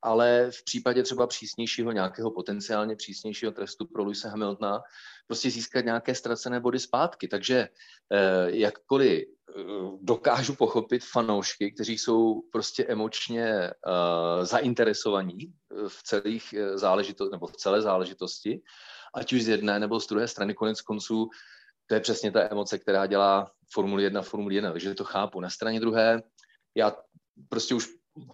ale 0.03 0.51
v 0.51 0.65
případě 0.65 1.03
třeba 1.03 1.27
přísnějšího, 1.27 1.93
nějakého 1.93 2.31
potenciálně 2.31 2.97
přísnějšího 2.97 3.53
trestu 3.53 3.87
pro 3.87 4.03
Luisa 4.03 4.29
Hamiltona 4.29 4.83
prostě 5.27 5.51
získat 5.51 5.85
nějaké 5.85 6.15
ztracené 6.15 6.61
body 6.61 6.79
zpátky. 6.79 7.29
Takže 7.29 7.69
eh, 8.13 8.47
jakkoliv 8.47 9.23
eh, 9.23 9.63
dokážu 10.01 10.55
pochopit 10.55 11.05
fanoušky, 11.05 11.73
kteří 11.73 11.99
jsou 11.99 12.41
prostě 12.53 12.85
emočně 12.85 13.47
eh, 13.47 13.73
zainteresovaní 14.47 15.53
v 15.89 16.03
celých 16.03 16.53
eh, 16.53 16.79
záležitosti, 16.79 17.33
nebo 17.33 17.47
v 17.47 17.57
celé 17.57 17.83
záležitosti, 17.83 18.63
ať 19.15 19.33
už 19.33 19.43
z 19.43 19.49
jedné 19.49 19.81
nebo 19.81 20.01
z 20.01 20.07
druhé 20.07 20.29
strany, 20.29 20.55
konec 20.55 20.81
konců, 20.81 21.29
to 21.87 21.95
je 21.95 22.01
přesně 22.01 22.33
ta 22.33 22.51
emoce, 22.51 22.79
která 22.79 23.07
dělá 23.07 23.51
Formuli 23.73 24.03
1 24.03 24.23
Formuli 24.23 24.55
1, 24.55 24.73
takže 24.73 24.95
to 24.95 25.05
chápu. 25.05 25.41
Na 25.41 25.51
straně 25.51 25.81
druhé, 25.81 26.23
já 26.75 26.97
prostě 27.49 27.75
už 27.75 27.89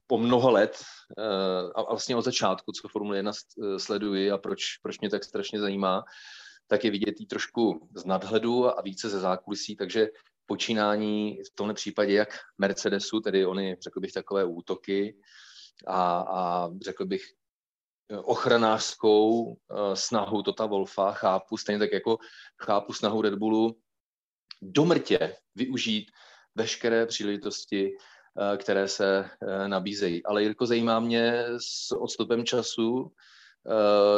po 0.06 0.18
mnoho 0.18 0.50
let 0.50 0.82
eh, 1.18 1.72
a 1.74 1.82
vlastně 1.82 2.16
od 2.16 2.22
začátku, 2.22 2.72
co 2.72 2.88
Formule 2.88 3.16
1 3.16 3.32
sleduji 3.76 4.30
a 4.30 4.38
proč, 4.38 4.78
proč 4.82 5.00
mě 5.00 5.10
tak 5.10 5.24
strašně 5.24 5.60
zajímá, 5.60 6.04
tak 6.66 6.84
je 6.84 6.90
vidět 6.90 7.20
jí 7.20 7.26
trošku 7.26 7.88
z 7.94 8.04
nadhledu 8.04 8.78
a 8.78 8.82
více 8.82 9.08
ze 9.08 9.20
zákulisí, 9.20 9.76
takže 9.76 10.08
počínání 10.46 11.38
v 11.52 11.54
tomhle 11.54 11.74
případě 11.74 12.12
jak 12.12 12.38
Mercedesu, 12.58 13.20
tedy 13.20 13.46
oni, 13.46 13.76
řekl 13.80 14.00
bych, 14.00 14.12
takové 14.12 14.44
útoky 14.44 15.16
a, 15.86 16.20
a 16.20 16.70
řekl 16.84 17.06
bych, 17.06 17.22
ochranářskou 18.18 19.54
eh, 19.54 19.96
snahu 19.96 20.42
Tota 20.42 20.66
Wolfa 20.66 21.12
chápu, 21.12 21.56
stejně 21.56 21.78
tak 21.78 21.92
jako 21.92 22.18
chápu 22.62 22.92
snahu 22.92 23.22
Red 23.22 23.34
Bullu 23.34 23.76
do 24.62 24.84
mrtě 24.84 25.36
využít 25.54 26.10
veškeré 26.54 27.06
příležitosti, 27.06 27.90
eh, 27.90 28.56
které 28.56 28.88
se 28.88 29.24
eh, 29.42 29.68
nabízejí. 29.68 30.24
Ale 30.24 30.42
Jirko, 30.42 30.66
zajímá 30.66 31.00
mě 31.00 31.44
s 31.58 31.92
odstupem 31.92 32.44
času, 32.44 33.12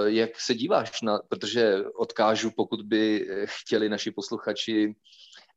jak 0.05 0.41
se 0.41 0.55
díváš 0.55 1.03
na, 1.03 1.19
protože 1.29 1.85
odkážu, 1.95 2.51
pokud 2.57 2.83
by 2.83 3.27
chtěli 3.45 3.89
naši 3.89 4.11
posluchači 4.11 4.95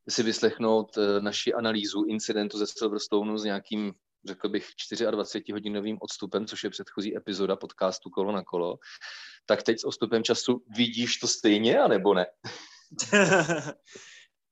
si 0.10 0.24
vyslechnout 0.24 0.98
naši 1.20 1.54
analýzu 1.54 2.04
incidentu 2.04 2.58
ze 2.58 2.68
Silverstone 2.68 3.38
s 3.38 3.44
nějakým 3.44 3.94
řekl 4.28 4.50
bych, 4.50 4.70
24-hodinovým 4.92 5.98
odstupem, 6.02 6.48
což 6.48 6.64
je 6.64 6.70
předchozí 6.70 7.18
epizoda 7.18 7.56
podcastu 7.56 8.10
Kolo 8.10 8.32
na 8.32 8.44
kolo, 8.44 8.78
tak 9.46 9.64
teď 9.64 9.80
s 9.80 9.84
odstupem 9.84 10.24
času 10.24 10.64
vidíš 10.76 11.18
to 11.18 11.28
stejně, 11.28 11.80
anebo 11.80 12.14
ne? 12.14 12.26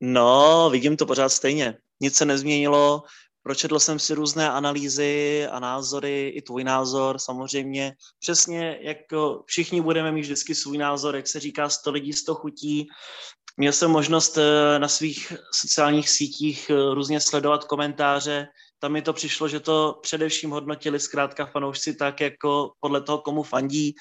no, 0.01 0.69
vidím 0.71 0.97
to 0.97 1.05
pořád 1.05 1.29
stejně. 1.29 1.77
Nic 1.99 2.15
se 2.15 2.25
nezměnilo, 2.25 3.03
pročetl 3.43 3.79
jsem 3.79 3.99
si 3.99 4.13
různé 4.13 4.51
analýzy 4.51 5.47
a 5.51 5.59
názory, 5.59 6.29
i 6.35 6.41
tvůj 6.41 6.63
názor 6.63 7.19
samozřejmě. 7.19 7.95
Přesně, 8.19 8.79
jak 8.81 8.97
všichni 9.45 9.81
budeme 9.81 10.11
mít 10.11 10.21
vždycky 10.21 10.55
svůj 10.55 10.77
názor, 10.77 11.15
jak 11.15 11.27
se 11.27 11.39
říká, 11.39 11.69
100 11.69 11.91
lidí, 11.91 12.13
100 12.13 12.35
chutí. 12.35 12.87
Měl 13.57 13.71
jsem 13.71 13.91
možnost 13.91 14.37
eh, 14.37 14.79
na 14.79 14.87
svých 14.87 15.33
sociálních 15.53 16.09
sítích 16.09 16.69
eh, 16.69 16.93
různě 16.93 17.19
sledovat 17.19 17.63
komentáře 17.63 18.47
tam 18.83 18.91
mi 18.91 19.01
to 19.01 19.13
přišlo, 19.13 19.47
že 19.47 19.59
to 19.59 19.99
především 20.01 20.51
hodnotili 20.51 20.99
zkrátka 20.99 21.45
fanoušci 21.45 21.95
tak, 21.95 22.21
jako 22.21 22.71
podle 22.79 23.01
toho, 23.01 23.17
komu 23.17 23.43
fandí. 23.43 23.95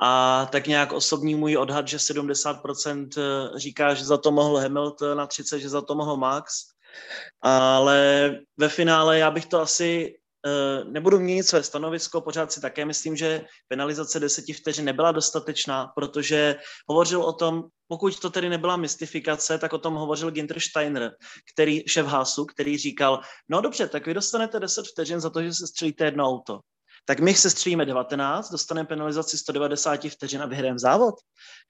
a 0.00 0.46
tak 0.52 0.66
nějak 0.66 0.92
osobní 0.92 1.34
můj 1.34 1.56
odhad, 1.56 1.88
že 1.88 1.96
70% 1.96 3.08
eh, 3.18 3.58
říká, 3.58 3.94
že 3.94 4.04
za 4.04 4.16
to 4.16 4.32
mohl 4.32 4.56
Hamilton 4.56 5.20
a 5.20 5.26
30, 5.26 5.60
že 5.60 5.68
za 5.68 5.82
to 5.82 5.94
mohl 5.94 6.16
Max. 6.16 6.52
Ale 7.42 8.30
ve 8.56 8.68
finále 8.68 9.18
já 9.18 9.30
bych 9.30 9.46
to 9.46 9.60
asi 9.60 10.16
nebudu 10.84 11.20
měnit 11.20 11.42
své 11.42 11.62
stanovisko, 11.62 12.20
pořád 12.20 12.52
si 12.52 12.60
také 12.60 12.84
myslím, 12.84 13.16
že 13.16 13.44
penalizace 13.68 14.20
deseti 14.20 14.52
vteřin 14.52 14.84
nebyla 14.84 15.12
dostatečná, 15.12 15.86
protože 15.86 16.56
hovořil 16.88 17.22
o 17.22 17.32
tom, 17.32 17.62
pokud 17.88 18.20
to 18.20 18.30
tedy 18.30 18.48
nebyla 18.48 18.76
mystifikace, 18.76 19.58
tak 19.58 19.72
o 19.72 19.78
tom 19.78 19.94
hovořil 19.94 20.30
Ginter 20.30 20.60
Steiner, 20.60 21.10
který, 21.54 21.82
šéf 21.88 22.06
Hasu, 22.06 22.44
který 22.44 22.78
říkal, 22.78 23.20
no 23.48 23.60
dobře, 23.60 23.88
tak 23.88 24.06
vy 24.06 24.14
dostanete 24.14 24.60
10 24.60 24.86
vteřin 24.86 25.20
za 25.20 25.30
to, 25.30 25.42
že 25.42 25.54
se 25.54 25.66
střelíte 25.66 26.04
jedno 26.04 26.24
auto 26.24 26.60
tak 27.04 27.20
my 27.20 27.34
se 27.34 27.50
střílíme 27.50 27.84
19, 27.84 28.50
dostaneme 28.50 28.86
penalizaci 28.86 29.38
190 29.38 30.00
vteřin 30.10 30.42
a 30.42 30.46
vyhrajeme 30.46 30.78
závod. 30.78 31.14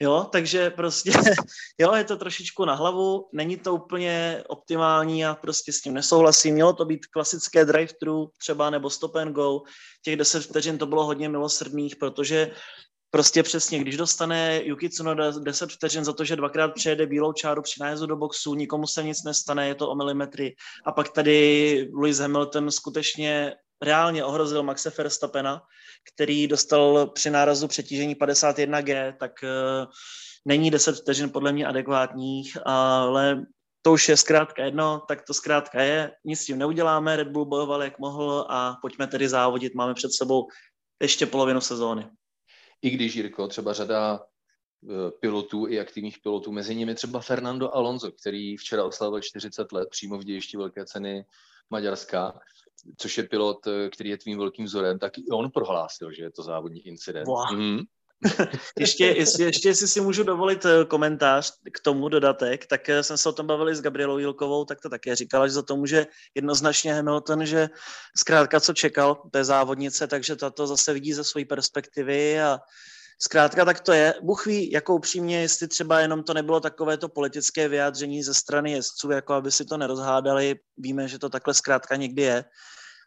Jo, 0.00 0.28
takže 0.32 0.70
prostě, 0.70 1.12
jo, 1.78 1.94
je 1.94 2.04
to 2.04 2.16
trošičku 2.16 2.64
na 2.64 2.74
hlavu, 2.74 3.28
není 3.32 3.56
to 3.56 3.74
úplně 3.74 4.44
optimální 4.48 5.26
a 5.26 5.34
prostě 5.34 5.72
s 5.72 5.80
tím 5.80 5.94
nesouhlasím. 5.94 6.54
Mělo 6.54 6.72
to 6.72 6.84
být 6.84 7.06
klasické 7.06 7.64
drive-thru 7.64 8.30
třeba 8.38 8.70
nebo 8.70 8.90
stop 8.90 9.16
and 9.16 9.32
go. 9.32 9.62
Těch 10.04 10.16
10 10.16 10.42
vteřin 10.44 10.78
to 10.78 10.86
bylo 10.86 11.04
hodně 11.04 11.28
milosrdných, 11.28 11.96
protože 11.96 12.50
prostě 13.10 13.42
přesně, 13.42 13.78
když 13.78 13.96
dostane 13.96 14.60
Yuki 14.64 14.88
Tsunoda 14.88 15.30
10 15.30 15.70
vteřin 15.70 16.04
za 16.04 16.12
to, 16.12 16.24
že 16.24 16.36
dvakrát 16.36 16.74
přejede 16.74 17.06
bílou 17.06 17.32
čáru 17.32 17.62
při 17.62 17.80
nájezdu 17.80 18.06
do 18.06 18.16
boxu, 18.16 18.54
nikomu 18.54 18.86
se 18.86 19.02
nic 19.02 19.22
nestane, 19.22 19.68
je 19.68 19.74
to 19.74 19.90
o 19.90 19.94
milimetry. 19.94 20.54
A 20.84 20.92
pak 20.92 21.08
tady 21.12 21.90
Lewis 21.94 22.18
Hamilton 22.18 22.70
skutečně 22.70 23.52
reálně 23.84 24.24
ohrozil 24.24 24.62
Maxe 24.62 24.92
Verstappena, 24.98 25.62
který 26.14 26.48
dostal 26.48 27.06
při 27.06 27.30
nárazu 27.30 27.68
přetížení 27.68 28.14
51G, 28.14 29.14
tak 29.20 29.32
uh, 29.42 29.92
není 30.44 30.70
10 30.70 30.96
vteřin 30.96 31.30
podle 31.30 31.52
mě 31.52 31.66
adekvátních, 31.66 32.58
ale 32.64 33.44
to 33.82 33.92
už 33.92 34.08
je 34.08 34.16
zkrátka 34.16 34.64
jedno, 34.64 35.02
tak 35.08 35.22
to 35.22 35.34
zkrátka 35.34 35.82
je, 35.82 36.12
nic 36.24 36.40
s 36.40 36.46
tím 36.46 36.58
neuděláme, 36.58 37.16
Red 37.16 37.28
Bull 37.28 37.44
bojoval 37.44 37.82
jak 37.82 37.98
mohl 37.98 38.46
a 38.48 38.76
pojďme 38.82 39.06
tedy 39.06 39.28
závodit, 39.28 39.74
máme 39.74 39.94
před 39.94 40.12
sebou 40.12 40.48
ještě 41.02 41.26
polovinu 41.26 41.60
sezóny. 41.60 42.10
I 42.82 42.90
když, 42.90 43.14
Jirko, 43.14 43.48
třeba 43.48 43.72
řada 43.72 44.20
eh, 44.22 44.33
pilotů 45.20 45.68
i 45.68 45.80
aktivních 45.80 46.18
pilotů, 46.18 46.52
mezi 46.52 46.76
nimi 46.76 46.94
třeba 46.94 47.20
Fernando 47.20 47.74
Alonso, 47.74 48.12
který 48.12 48.56
včera 48.56 48.84
oslavil 48.84 49.20
40 49.20 49.72
let 49.72 49.88
přímo 49.90 50.18
v 50.18 50.24
dějišti 50.24 50.56
velké 50.56 50.84
ceny 50.84 51.24
Maďarska, 51.70 52.40
což 52.96 53.18
je 53.18 53.24
pilot, 53.24 53.66
eh, 53.66 53.90
který 53.90 54.10
je 54.10 54.18
tvým 54.18 54.38
velkým 54.38 54.64
vzorem, 54.64 54.98
tak 54.98 55.18
i 55.18 55.24
on 55.32 55.50
prohlásil, 55.50 56.12
že 56.12 56.22
je 56.22 56.30
to 56.30 56.42
závodní 56.42 56.86
incident. 56.86 57.26
Wow. 57.26 57.56
Mm. 57.56 57.78
ještě, 58.78 59.04
ještě, 59.06 59.42
ještě, 59.42 59.68
jestli 59.68 59.88
si 59.88 60.00
můžu 60.00 60.22
dovolit 60.22 60.64
eh, 60.64 60.84
komentář 60.84 61.52
k 61.72 61.80
tomu 61.80 62.08
dodatek, 62.08 62.66
tak 62.66 62.88
eh, 62.88 63.02
jsem 63.02 63.18
se 63.18 63.28
o 63.28 63.32
tom 63.32 63.46
bavili 63.46 63.74
s 63.74 63.82
Gabrielou 63.82 64.18
Jilkovou, 64.18 64.64
tak 64.64 64.80
to 64.80 64.88
také 64.88 65.16
říkala, 65.16 65.46
že 65.46 65.52
za 65.52 65.62
to 65.62 65.76
může 65.76 66.06
jednoznačně 66.34 66.94
Hamilton, 66.94 67.46
že 67.46 67.68
zkrátka 68.16 68.60
co 68.60 68.72
čekal 68.72 69.22
té 69.30 69.44
závodnice, 69.44 70.06
takže 70.06 70.36
tato 70.36 70.66
zase 70.66 70.92
vidí 70.92 71.12
ze 71.12 71.24
své 71.24 71.44
perspektivy 71.44 72.40
a 72.40 72.60
Zkrátka 73.22 73.64
tak 73.64 73.80
to 73.80 73.92
je. 73.92 74.14
Bůh 74.22 74.46
ví, 74.46 74.70
jako 74.70 74.94
upřímně, 74.94 75.40
jestli 75.40 75.68
třeba 75.68 76.00
jenom 76.00 76.22
to 76.22 76.34
nebylo 76.34 76.60
takové 76.60 76.96
to 76.96 77.08
politické 77.08 77.68
vyjádření 77.68 78.22
ze 78.22 78.34
strany 78.34 78.72
jezdců, 78.72 79.10
jako 79.10 79.32
aby 79.32 79.50
si 79.50 79.64
to 79.64 79.76
nerozhádali. 79.76 80.56
Víme, 80.76 81.08
že 81.08 81.18
to 81.18 81.28
takhle 81.28 81.54
zkrátka 81.54 81.96
někdy 81.96 82.22
je. 82.22 82.44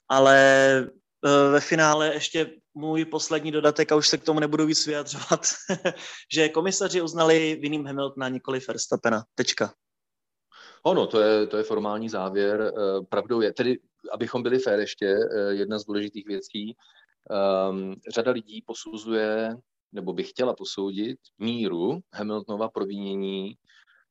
Ale 0.09 0.37
e, 0.77 1.49
ve 1.51 1.59
finále 1.59 2.13
ještě 2.13 2.51
můj 2.73 3.05
poslední 3.05 3.51
dodatek, 3.51 3.91
a 3.91 3.95
už 3.95 4.07
se 4.07 4.17
k 4.17 4.23
tomu 4.23 4.39
nebudu 4.39 4.65
víc 4.65 4.87
vyjadřovat, 4.87 5.45
že 6.33 6.49
komisaři 6.49 7.01
uznali 7.01 7.57
vinným 7.61 7.85
Hamiltona, 7.85 8.29
nikoli 8.29 8.59
Verstappena. 8.67 9.23
Tečka. 9.35 9.73
Ono, 10.83 11.07
to 11.07 11.21
je, 11.21 11.47
to 11.47 11.57
je 11.57 11.63
formální 11.63 12.09
závěr. 12.09 12.61
E, 12.61 12.71
pravdou 13.09 13.41
je, 13.41 13.53
tedy, 13.53 13.79
abychom 14.11 14.43
byli 14.43 14.59
fér 14.59 14.79
ještě, 14.79 15.05
e, 15.05 15.53
jedna 15.53 15.79
z 15.79 15.85
důležitých 15.85 16.27
věcí, 16.27 16.75
um, 17.69 17.95
řada 18.13 18.31
lidí 18.31 18.61
posuzuje 18.61 19.57
nebo 19.91 20.13
by 20.13 20.23
chtěla 20.23 20.55
posoudit 20.55 21.19
míru 21.37 21.99
Hamiltonova 22.13 22.69
provinění 22.69 23.55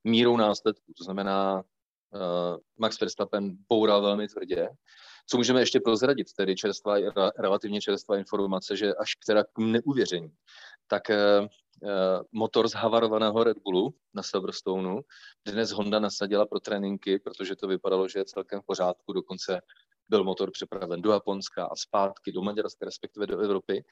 mírou 0.04 0.36
následků. 0.36 0.92
To 0.98 1.04
znamená, 1.04 1.54
uh, 1.54 2.56
Max 2.78 3.00
Verstappen 3.00 3.56
boural 3.68 4.02
velmi 4.02 4.28
tvrdě. 4.28 4.68
Co 5.28 5.36
můžeme 5.36 5.60
ještě 5.60 5.80
prozradit, 5.80 6.26
tedy 6.36 6.56
čerstvá, 6.56 6.96
relativně 7.38 7.80
čerstvá 7.80 8.18
informace, 8.18 8.76
že 8.76 8.94
až 8.94 9.14
která 9.14 9.44
k 9.44 9.58
neuvěření, 9.58 10.30
tak 10.86 11.02
uh, 11.10 11.48
motor 12.32 12.68
z 12.68 12.72
havarovaného 12.72 13.44
Red 13.44 13.56
Bullu 13.64 13.94
na 14.14 14.22
Silverstoneu 14.22 15.00
dnes 15.46 15.70
Honda 15.70 16.00
nasadila 16.00 16.46
pro 16.46 16.60
tréninky, 16.60 17.18
protože 17.18 17.56
to 17.56 17.68
vypadalo, 17.68 18.08
že 18.08 18.18
je 18.18 18.24
celkem 18.24 18.60
v 18.60 18.66
pořádku, 18.66 19.12
dokonce 19.12 19.60
byl 20.08 20.24
motor 20.24 20.50
přepraven 20.50 21.02
do 21.02 21.10
Japonska 21.12 21.64
a 21.64 21.76
zpátky 21.76 22.32
do 22.32 22.42
Maďarska, 22.42 22.84
respektive 22.84 23.26
do 23.26 23.38
Evropy. 23.38 23.84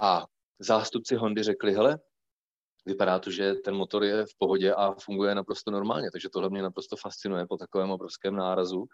A 0.00 0.26
zástupci 0.58 1.16
Hondy 1.16 1.42
řekli, 1.42 1.74
hele, 1.74 1.98
vypadá 2.86 3.18
to, 3.18 3.30
že 3.30 3.54
ten 3.54 3.74
motor 3.74 4.04
je 4.04 4.26
v 4.26 4.38
pohodě 4.38 4.74
a 4.74 4.94
funguje 4.94 5.34
naprosto 5.34 5.70
normálně, 5.70 6.10
takže 6.10 6.28
tohle 6.28 6.50
mě 6.50 6.62
naprosto 6.62 6.96
fascinuje 6.96 7.46
po 7.46 7.56
takovém 7.56 7.90
obrovském 7.90 8.36
nárazu 8.36 8.84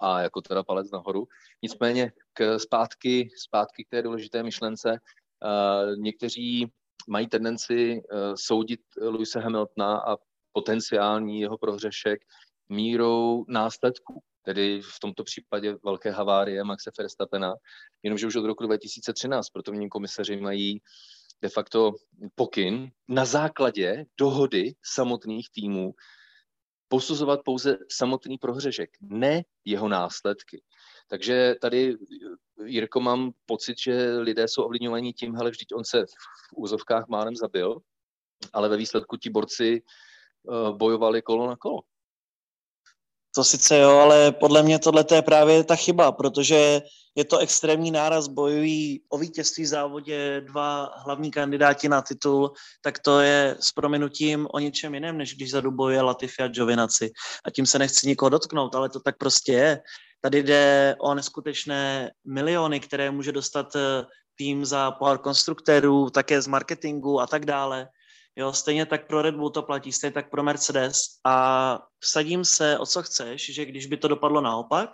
a 0.00 0.20
jako 0.20 0.40
teda 0.40 0.62
palec 0.62 0.90
nahoru. 0.90 1.26
Nicméně 1.62 2.12
k 2.32 2.58
zpátky, 2.58 3.30
zpátky 3.36 3.84
k 3.84 3.88
té 3.88 4.02
důležité 4.02 4.42
myšlence, 4.42 4.90
uh, 4.90 5.96
někteří 5.96 6.72
mají 7.08 7.28
tendenci 7.28 8.02
uh, 8.12 8.18
soudit 8.34 8.80
Luise 9.02 9.40
Hamiltona 9.40 9.96
a 9.98 10.16
potenciální 10.52 11.40
jeho 11.40 11.58
prohřešek 11.58 12.20
mírou 12.68 13.44
následků 13.48 14.22
tedy 14.42 14.80
v 14.82 15.00
tomto 15.00 15.24
případě 15.24 15.76
velké 15.84 16.10
havárie 16.10 16.64
Maxe 16.64 16.90
Verstappena, 16.98 17.54
jenomže 18.02 18.26
už 18.26 18.36
od 18.36 18.44
roku 18.44 18.66
2013 18.66 19.50
protovní 19.50 19.88
komisaři 19.88 20.36
mají 20.36 20.80
de 21.42 21.48
facto 21.48 21.92
pokyn 22.34 22.90
na 23.08 23.24
základě 23.24 24.04
dohody 24.18 24.74
samotných 24.82 25.50
týmů 25.50 25.94
posuzovat 26.88 27.40
pouze 27.44 27.78
samotný 27.90 28.38
prohřešek, 28.38 28.90
ne 29.00 29.42
jeho 29.64 29.88
následky. 29.88 30.62
Takže 31.08 31.54
tady, 31.60 31.96
Jirko, 32.64 33.00
mám 33.00 33.30
pocit, 33.46 33.78
že 33.78 34.18
lidé 34.18 34.48
jsou 34.48 34.62
ovlivňovaní 34.62 35.12
tím, 35.12 35.34
hele, 35.34 35.50
vždyť 35.50 35.68
on 35.74 35.84
se 35.84 36.06
v 36.06 36.56
úzovkách 36.56 37.08
málem 37.08 37.36
zabil, 37.36 37.78
ale 38.52 38.68
ve 38.68 38.76
výsledku 38.76 39.16
ti 39.16 39.30
borci 39.30 39.82
eh, 39.82 40.72
bojovali 40.72 41.22
kolo 41.22 41.46
na 41.46 41.56
kolo. 41.56 41.80
To 43.34 43.44
sice 43.44 43.78
jo, 43.78 43.90
ale 43.90 44.32
podle 44.32 44.62
mě 44.62 44.78
tohle 44.78 45.04
je 45.14 45.22
právě 45.22 45.64
ta 45.64 45.76
chyba, 45.76 46.12
protože 46.12 46.82
je 47.14 47.24
to 47.24 47.38
extrémní 47.38 47.90
náraz, 47.90 48.28
bojují 48.28 49.02
o 49.08 49.18
vítězství 49.18 49.64
v 49.64 49.66
závodě 49.66 50.40
dva 50.40 50.90
hlavní 51.04 51.30
kandidáti 51.30 51.88
na 51.88 52.02
titul, 52.02 52.52
tak 52.82 52.98
to 52.98 53.20
je 53.20 53.56
s 53.60 53.72
prominutím 53.72 54.48
o 54.54 54.58
něčem 54.58 54.94
jiném, 54.94 55.18
než 55.18 55.34
když 55.34 55.50
zadu 55.50 55.70
bojuje 55.70 56.02
Latifi 56.02 56.42
a 56.42 56.48
Giovinazzi. 56.48 57.10
A 57.44 57.50
tím 57.50 57.66
se 57.66 57.78
nechci 57.78 58.08
nikoho 58.08 58.28
dotknout, 58.28 58.74
ale 58.74 58.88
to 58.88 59.00
tak 59.00 59.18
prostě 59.18 59.52
je. 59.52 59.80
Tady 60.20 60.42
jde 60.42 60.96
o 61.00 61.14
neskutečné 61.14 62.10
miliony, 62.26 62.80
které 62.80 63.10
může 63.10 63.32
dostat 63.32 63.76
eh, 63.76 64.06
tým 64.34 64.64
za 64.64 64.90
pohár 64.90 65.18
konstruktérů, 65.18 66.10
také 66.10 66.42
z 66.42 66.46
marketingu 66.46 67.20
a 67.20 67.26
tak 67.26 67.46
dále. 67.46 67.88
Jo, 68.40 68.52
stejně 68.52 68.86
tak 68.86 69.06
pro 69.06 69.22
Red 69.22 69.34
Bull 69.34 69.50
to 69.50 69.62
platí, 69.62 69.92
stejně 69.92 70.12
tak 70.12 70.30
pro 70.30 70.42
Mercedes 70.42 70.96
a 71.24 71.78
vsadím 71.98 72.44
se, 72.44 72.78
o 72.78 72.86
co 72.86 73.02
chceš, 73.02 73.54
že 73.54 73.64
když 73.64 73.86
by 73.86 73.96
to 73.96 74.08
dopadlo 74.08 74.40
naopak 74.40 74.90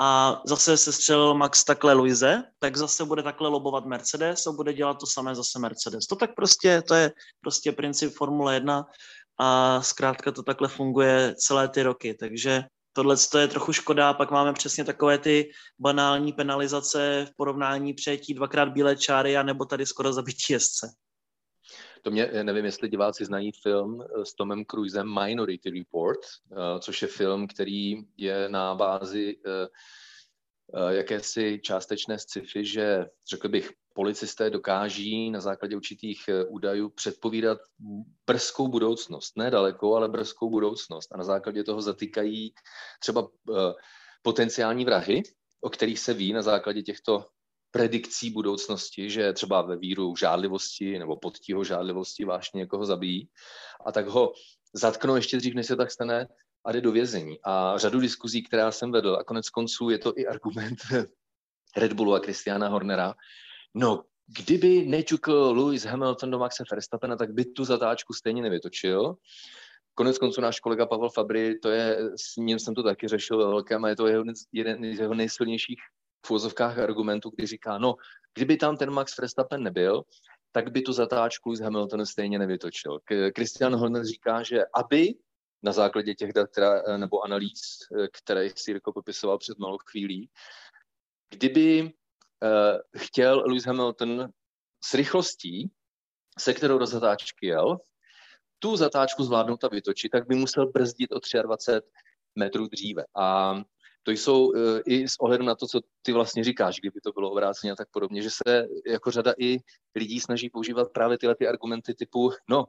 a 0.00 0.40
zase 0.46 0.76
se 0.76 0.92
střelil 0.92 1.34
Max 1.34 1.64
takhle 1.64 1.92
Luise, 1.92 2.42
tak 2.58 2.76
zase 2.76 3.04
bude 3.04 3.22
takhle 3.22 3.48
lobovat 3.48 3.86
Mercedes 3.86 4.46
a 4.46 4.52
bude 4.52 4.72
dělat 4.72 4.94
to 4.94 5.06
samé 5.06 5.34
zase 5.34 5.58
Mercedes. 5.58 6.06
To 6.06 6.16
tak 6.16 6.34
prostě, 6.34 6.82
to 6.82 6.94
je 6.94 7.12
prostě 7.40 7.72
princip 7.72 8.14
Formule 8.14 8.54
1 8.54 8.86
a 9.38 9.82
zkrátka 9.82 10.32
to 10.32 10.42
takhle 10.42 10.68
funguje 10.68 11.34
celé 11.38 11.68
ty 11.68 11.82
roky, 11.82 12.14
takže 12.14 12.64
tohle 12.92 13.16
je 13.38 13.48
trochu 13.48 13.72
škoda, 13.72 14.12
pak 14.12 14.30
máme 14.30 14.52
přesně 14.52 14.84
takové 14.84 15.18
ty 15.18 15.50
banální 15.80 16.32
penalizace 16.32 17.26
v 17.30 17.36
porovnání 17.36 17.94
přejetí 17.94 18.34
dvakrát 18.34 18.68
bílé 18.68 18.96
čáry 18.96 19.36
a 19.36 19.42
nebo 19.42 19.64
tady 19.64 19.86
skoro 19.86 20.12
zabití 20.12 20.52
jezdce. 20.52 20.86
To 22.06 22.10
mě, 22.10 22.30
nevím, 22.42 22.64
jestli 22.64 22.88
diváci 22.88 23.24
znají 23.24 23.52
film 23.52 24.02
eh, 24.02 24.24
s 24.24 24.34
Tomem 24.34 24.64
Cruisem 24.64 25.14
Minority 25.24 25.70
Report, 25.70 26.20
eh, 26.20 26.80
což 26.80 27.02
je 27.02 27.08
film, 27.08 27.46
který 27.46 27.94
je 28.16 28.48
na 28.48 28.74
bázi 28.74 29.36
eh, 29.46 30.94
jakési 30.94 31.60
částečné 31.62 32.18
sci-fi, 32.18 32.64
že 32.64 33.06
řekl 33.30 33.48
bych, 33.48 33.70
policisté 33.94 34.50
dokáží 34.50 35.30
na 35.30 35.40
základě 35.40 35.76
určitých 35.76 36.18
údajů 36.48 36.88
předpovídat 36.88 37.58
brzkou 38.26 38.68
budoucnost. 38.68 39.36
Ne 39.36 39.50
dalekou, 39.50 39.94
ale 39.94 40.08
brzkou 40.08 40.50
budoucnost. 40.50 41.12
A 41.12 41.16
na 41.16 41.24
základě 41.24 41.64
toho 41.64 41.82
zatýkají 41.82 42.54
třeba 43.00 43.28
potenciální 44.22 44.84
vrahy, 44.84 45.22
o 45.60 45.70
kterých 45.70 45.98
se 45.98 46.14
ví 46.14 46.32
na 46.32 46.42
základě 46.42 46.82
těchto 46.82 47.24
predikcí 47.76 48.30
budoucnosti, 48.30 49.10
že 49.10 49.32
třeba 49.32 49.62
ve 49.62 49.76
víru 49.76 50.16
žádlivosti 50.16 50.98
nebo 50.98 51.16
podtího 51.16 51.64
žádlivosti 51.64 52.24
vážně 52.24 52.58
někoho 52.58 52.86
zabijí 52.86 53.28
a 53.86 53.92
tak 53.92 54.06
ho 54.06 54.32
zatknou 54.74 55.16
ještě 55.16 55.36
dřív, 55.36 55.54
než 55.54 55.66
se 55.66 55.76
tak 55.76 55.90
stane 55.90 56.28
a 56.64 56.72
jde 56.72 56.80
do 56.80 56.92
vězení. 56.92 57.38
A 57.44 57.78
řadu 57.78 58.00
diskuzí, 58.00 58.42
která 58.42 58.72
jsem 58.72 58.92
vedl, 58.92 59.16
a 59.16 59.24
konec 59.24 59.50
konců 59.50 59.90
je 59.90 59.98
to 59.98 60.12
i 60.16 60.26
argument 60.26 60.78
Red 61.76 61.92
Bullu 61.92 62.14
a 62.14 62.18
Christiana 62.18 62.68
Hornera, 62.68 63.14
no, 63.74 64.04
kdyby 64.26 64.86
nečukl 64.86 65.52
Lewis 65.56 65.84
Hamilton 65.84 66.30
do 66.30 66.38
Maxe 66.38 66.64
Verstappena, 66.70 67.16
tak 67.16 67.32
by 67.32 67.44
tu 67.44 67.64
zatáčku 67.64 68.12
stejně 68.12 68.42
nevytočil. 68.42 69.14
Konec 69.94 70.18
konců 70.18 70.40
náš 70.40 70.60
kolega 70.60 70.86
Pavel 70.86 71.10
Fabry, 71.10 71.58
to 71.58 71.68
je, 71.68 71.98
s 72.16 72.36
ním 72.36 72.58
jsem 72.58 72.74
to 72.74 72.82
taky 72.82 73.08
řešil 73.08 73.38
ve 73.38 73.44
velkém, 73.44 73.84
a 73.84 73.88
je 73.88 73.96
to 73.96 74.06
jeho, 74.06 74.24
jeden 74.52 74.96
z 74.96 75.00
jeho 75.00 75.14
nejsilnějších 75.14 75.78
v 76.28 76.54
argumentů, 76.82 77.30
kdy 77.36 77.46
říká, 77.46 77.78
no, 77.78 77.94
kdyby 78.34 78.56
tam 78.56 78.76
ten 78.76 78.90
Max 78.90 79.18
Verstappen 79.18 79.62
nebyl, 79.62 80.02
tak 80.52 80.72
by 80.72 80.82
tu 80.82 80.92
zatáčku 80.92 81.54
z 81.54 81.60
Hamiltona 81.60 82.04
stejně 82.04 82.38
nevytočil. 82.38 82.98
Christian 83.36 83.76
Horner 83.76 84.04
říká, 84.04 84.42
že 84.42 84.62
aby 84.74 85.14
na 85.62 85.72
základě 85.72 86.14
těch 86.14 86.32
dat 86.32 86.50
nebo 86.96 87.24
analýz, 87.24 87.78
které 88.12 88.50
si 88.56 88.70
Jirko 88.70 88.92
popisoval 88.92 89.38
před 89.38 89.58
malou 89.58 89.78
chvílí, 89.90 90.30
kdyby 91.30 91.82
uh, 91.82 91.88
chtěl 92.96 93.42
Lewis 93.46 93.64
Hamilton 93.64 94.28
s 94.84 94.94
rychlostí, 94.94 95.70
se 96.38 96.54
kterou 96.54 96.78
do 96.78 96.86
zatáčky 96.86 97.46
jel, 97.46 97.78
tu 98.58 98.76
zatáčku 98.76 99.24
zvládnout 99.24 99.64
a 99.64 99.68
vytočit, 99.68 100.08
tak 100.08 100.26
by 100.28 100.34
musel 100.34 100.72
brzdit 100.72 101.12
o 101.12 101.20
23 101.42 101.90
metrů 102.34 102.66
dříve. 102.66 103.04
A 103.16 103.54
to 104.06 104.12
jsou 104.12 104.46
uh, 104.46 104.54
i 104.86 105.08
s 105.08 105.20
ohledem 105.20 105.46
na 105.46 105.54
to, 105.54 105.66
co 105.66 105.80
ty 106.02 106.12
vlastně 106.12 106.44
říkáš, 106.44 106.80
kdyby 106.80 107.00
to 107.00 107.12
bylo 107.12 107.30
obráceně 107.30 107.72
a 107.72 107.76
tak 107.76 107.88
podobně, 107.90 108.22
že 108.22 108.30
se 108.30 108.66
jako 108.86 109.10
řada 109.10 109.34
i 109.38 109.58
lidí 109.94 110.20
snaží 110.20 110.50
používat 110.50 110.92
právě 110.92 111.18
tyhle 111.18 111.34
ty 111.34 111.46
argumenty 111.46 111.94
typu, 111.94 112.30
no, 112.50 112.64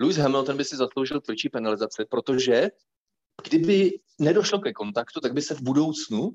Lewis 0.00 0.16
Hamilton 0.16 0.56
by 0.56 0.64
si 0.64 0.76
zasloužil 0.76 1.20
tvrdší 1.20 1.48
penalizace, 1.48 2.04
protože 2.10 2.68
kdyby 3.48 4.00
nedošlo 4.18 4.58
ke 4.58 4.72
kontaktu, 4.72 5.20
tak 5.20 5.32
by 5.32 5.42
se 5.42 5.54
v 5.54 5.62
budoucnu 5.62 6.30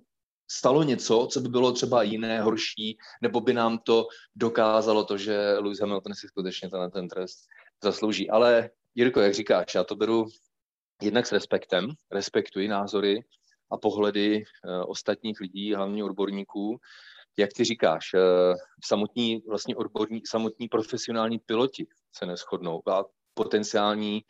stalo 0.48 0.84
něco, 0.84 1.28
co 1.32 1.42
by 1.42 1.50
bylo 1.50 1.72
třeba 1.72 2.04
jiné, 2.04 2.42
horší, 2.42 2.98
nebo 3.22 3.42
by 3.42 3.54
nám 3.54 3.78
to 3.78 4.08
dokázalo 4.36 5.04
to, 5.04 5.18
že 5.18 5.58
Lewis 5.60 5.80
Hamilton 5.80 6.16
si 6.16 6.28
skutečně 6.28 6.70
ten, 6.70 6.92
ten 6.92 7.08
trest 7.08 7.48
zaslouží. 7.84 8.30
Ale 8.30 8.70
Jirko, 8.96 9.20
jak 9.20 9.34
říkáš, 9.34 9.76
já 9.76 9.84
to 9.84 9.96
beru 9.96 10.26
jednak 11.02 11.28
s 11.28 11.32
respektem, 11.32 11.90
respektuji 12.12 12.68
názory 12.68 13.24
a 13.74 13.78
pohledy 13.78 14.38
uh, 14.38 14.84
ostatních 14.88 15.40
lidí, 15.40 15.74
hlavně 15.74 16.04
odborníků. 16.04 16.78
Jak 17.38 17.54
ty 17.54 17.64
říkáš, 17.64 18.14
uh, 18.14 18.56
samotní, 18.86 19.42
vlastně 19.48 19.76
odborní, 19.76 20.22
samotní 20.26 20.68
profesionální 20.68 21.40
piloti 21.40 21.88
se 22.16 22.26
neschodnou 22.26 22.90
a 22.90 23.06
potenciální 23.34 24.22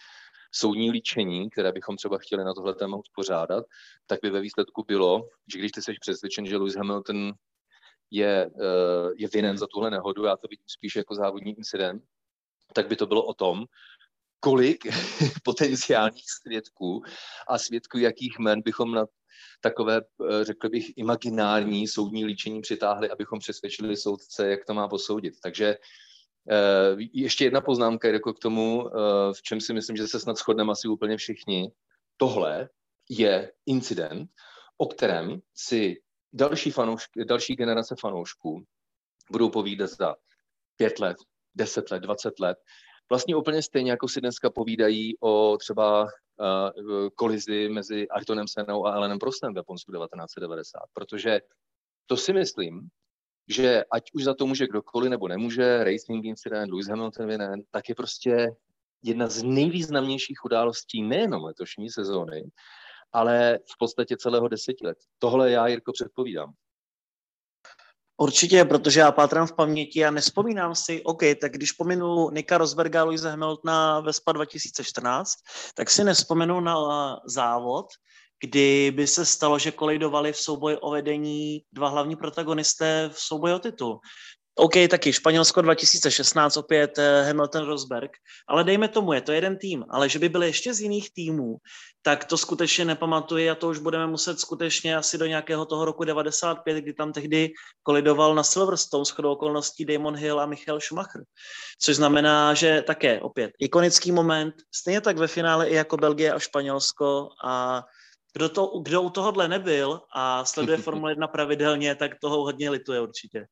soudní 0.55 0.91
líčení, 0.91 1.49
které 1.49 1.71
bychom 1.71 1.95
třeba 1.97 2.17
chtěli 2.17 2.43
na 2.43 2.53
tohle 2.53 2.75
téma 2.75 2.97
uspořádat, 2.97 3.65
tak 4.07 4.19
by 4.23 4.29
ve 4.29 4.41
výsledku 4.41 4.83
bylo, 4.83 5.27
že 5.53 5.59
když 5.59 5.71
ty 5.71 5.81
jsi 5.81 5.93
přesvědčen, 6.01 6.45
že 6.45 6.57
Lewis 6.57 6.75
Hamilton 6.75 7.31
je, 8.11 8.51
eh, 8.61 9.09
je 9.17 9.27
vinen 9.33 9.57
za 9.57 9.67
tuhle 9.67 9.91
nehodu, 9.91 10.23
já 10.25 10.37
to 10.37 10.47
vidím 10.47 10.65
spíš 10.67 10.95
jako 10.95 11.15
závodní 11.15 11.57
incident, 11.57 12.03
tak 12.73 12.87
by 12.87 12.95
to 12.95 13.05
bylo 13.05 13.25
o 13.25 13.33
tom, 13.33 13.65
kolik 14.39 14.85
potenciálních 15.43 16.31
svědků 16.41 17.03
a 17.47 17.57
svědků 17.57 17.97
jakých 17.97 18.39
men 18.39 18.61
bychom 18.61 18.91
na 18.91 19.05
takové, 19.61 20.01
eh, 20.01 20.43
řekl 20.43 20.69
bych, 20.69 20.97
imaginární 20.97 21.87
soudní 21.87 22.25
líčení 22.25 22.61
přitáhli, 22.61 23.09
abychom 23.09 23.39
přesvědčili 23.39 23.97
soudce, 23.97 24.49
jak 24.49 24.65
to 24.65 24.73
má 24.73 24.87
posoudit. 24.87 25.33
Takže 25.43 25.75
Eh, 26.49 26.95
ještě 27.13 27.43
jedna 27.43 27.61
poznámka 27.61 28.07
jako 28.07 28.33
k 28.33 28.39
tomu, 28.39 28.87
eh, 28.87 29.33
v 29.33 29.41
čem 29.41 29.61
si 29.61 29.73
myslím, 29.73 29.97
že 29.97 30.07
se 30.07 30.19
snad 30.19 30.37
shodneme 30.37 30.71
asi 30.71 30.87
úplně 30.87 31.17
všichni. 31.17 31.71
Tohle 32.17 32.69
je 33.09 33.51
incident, 33.65 34.29
o 34.77 34.85
kterém 34.87 35.39
si 35.55 36.01
další, 36.33 36.71
fanoušky, 36.71 37.25
další 37.25 37.55
generace 37.55 37.95
fanoušků 37.99 38.63
budou 39.31 39.49
povídat 39.49 39.89
za 39.89 40.15
pět 40.75 40.99
let, 40.99 41.17
deset 41.55 41.91
let, 41.91 41.99
dvacet 41.99 42.39
let. 42.39 42.57
Vlastně 43.09 43.35
úplně 43.35 43.61
stejně, 43.61 43.91
jako 43.91 44.07
si 44.07 44.21
dneska 44.21 44.49
povídají 44.49 45.17
o 45.19 45.57
třeba 45.57 46.07
kolizi 47.15 47.69
mezi 47.69 48.07
Ayrtonem 48.09 48.47
Senou 48.47 48.85
a 48.85 48.95
Elenem 48.95 49.19
Prostem 49.19 49.53
v 49.53 49.57
Japonsku 49.57 49.91
1990. 49.91 50.79
Protože 50.93 51.39
to 52.05 52.17
si 52.17 52.33
myslím, 52.33 52.89
že 53.49 53.83
ať 53.91 54.03
už 54.13 54.23
za 54.23 54.33
to 54.33 54.47
může 54.47 54.67
kdokoliv 54.67 55.09
nebo 55.09 55.27
nemůže, 55.27 55.83
racing 55.83 56.25
incident, 56.25 56.71
Lewis 56.71 56.87
Hamilton 56.87 57.27
vinen, 57.27 57.61
tak 57.71 57.89
je 57.89 57.95
prostě 57.95 58.55
jedna 59.03 59.27
z 59.27 59.43
nejvýznamnějších 59.43 60.45
událostí 60.45 61.03
nejenom 61.03 61.43
letošní 61.43 61.89
sezóny, 61.89 62.43
ale 63.11 63.59
v 63.73 63.77
podstatě 63.79 64.17
celého 64.17 64.47
desetiletí. 64.47 65.05
Tohle 65.19 65.51
já, 65.51 65.67
Jirko, 65.67 65.91
předpovídám. 65.91 66.53
Určitě, 68.17 68.65
protože 68.65 68.99
já 68.99 69.11
pátrám 69.11 69.47
v 69.47 69.55
paměti 69.55 70.05
a 70.05 70.11
nespomínám 70.11 70.75
si, 70.75 71.03
OK, 71.03 71.21
tak 71.41 71.51
když 71.51 71.71
pominu 71.71 72.29
Nika 72.29 72.57
Rosberga 72.57 73.01
a 73.01 73.03
Luise 73.03 73.29
Hamiltona 73.29 73.99
ve 73.99 74.13
SPA 74.13 74.31
2014, 74.31 75.33
tak 75.75 75.89
si 75.89 76.03
nespomenu 76.03 76.59
na 76.59 76.75
závod, 77.25 77.85
kdy 78.43 78.91
by 78.95 79.07
se 79.07 79.25
stalo, 79.25 79.59
že 79.59 79.71
kolijdovali 79.71 80.33
v 80.33 80.37
souboji 80.37 80.77
o 80.77 80.91
vedení 80.91 81.61
dva 81.71 81.89
hlavní 81.89 82.15
protagonisté 82.15 83.09
v 83.13 83.19
souboji 83.19 83.53
o 83.53 83.59
titul. 83.59 83.99
OK, 84.55 84.73
taky 84.89 85.13
Španělsko 85.13 85.61
2016, 85.61 86.57
opět 86.57 86.97
eh, 86.97 87.23
Hamilton 87.23 87.65
Rosberg, 87.65 88.11
ale 88.47 88.63
dejme 88.63 88.87
tomu, 88.87 89.13
je 89.13 89.21
to 89.21 89.31
jeden 89.31 89.57
tým, 89.57 89.85
ale 89.89 90.09
že 90.09 90.19
by 90.19 90.29
byly 90.29 90.47
ještě 90.47 90.73
z 90.73 90.81
jiných 90.81 91.13
týmů, 91.13 91.57
tak 92.01 92.25
to 92.25 92.37
skutečně 92.37 92.85
nepamatuji 92.85 93.49
a 93.49 93.55
to 93.55 93.69
už 93.69 93.79
budeme 93.79 94.07
muset 94.07 94.39
skutečně 94.39 94.97
asi 94.97 95.17
do 95.17 95.25
nějakého 95.25 95.65
toho 95.65 95.85
roku 95.85 96.03
95, 96.03 96.81
kdy 96.81 96.93
tam 96.93 97.13
tehdy 97.13 97.51
kolidoval 97.83 98.35
na 98.35 98.43
Silverstone 98.43 99.05
s 99.05 99.19
okolností 99.19 99.85
Damon 99.85 100.15
Hill 100.15 100.39
a 100.39 100.45
Michael 100.45 100.79
Schumacher. 100.81 101.21
Což 101.81 101.95
znamená, 101.95 102.53
že 102.53 102.81
také 102.87 103.21
opět 103.21 103.51
ikonický 103.59 104.11
moment, 104.11 104.55
stejně 104.75 105.01
tak 105.01 105.17
ve 105.17 105.27
finále 105.27 105.69
i 105.69 105.75
jako 105.75 105.97
Belgie 105.97 106.33
a 106.33 106.39
Španělsko 106.39 107.29
a 107.45 107.83
kdo, 108.33 108.49
to, 108.49 108.81
kdo 108.85 109.01
u 109.01 109.09
tohohle 109.09 109.47
nebyl 109.47 110.01
a 110.15 110.45
sleduje 110.45 110.77
Formule 110.87 111.11
1 111.11 111.27
pravidelně, 111.27 111.95
tak 111.95 112.11
toho 112.21 112.43
hodně 112.43 112.69
lituje 112.69 113.01
určitě. 113.01 113.45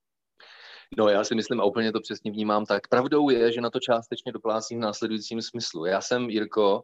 No 0.98 1.10
já 1.10 1.24
si 1.24 1.36
myslím 1.36 1.62
a 1.62 1.64
úplně 1.64 1.92
to 1.92 2.02
přesně 2.02 2.32
vnímám 2.32 2.66
tak. 2.66 2.88
Pravdou 2.88 3.30
je, 3.30 3.52
že 3.52 3.62
na 3.62 3.70
to 3.70 3.80
částečně 3.80 4.32
doplácím 4.32 4.78
v 4.78 4.82
následujícím 4.82 5.42
smyslu. 5.42 5.86
Já 5.86 6.02
jsem, 6.02 6.30
Jirko, 6.30 6.84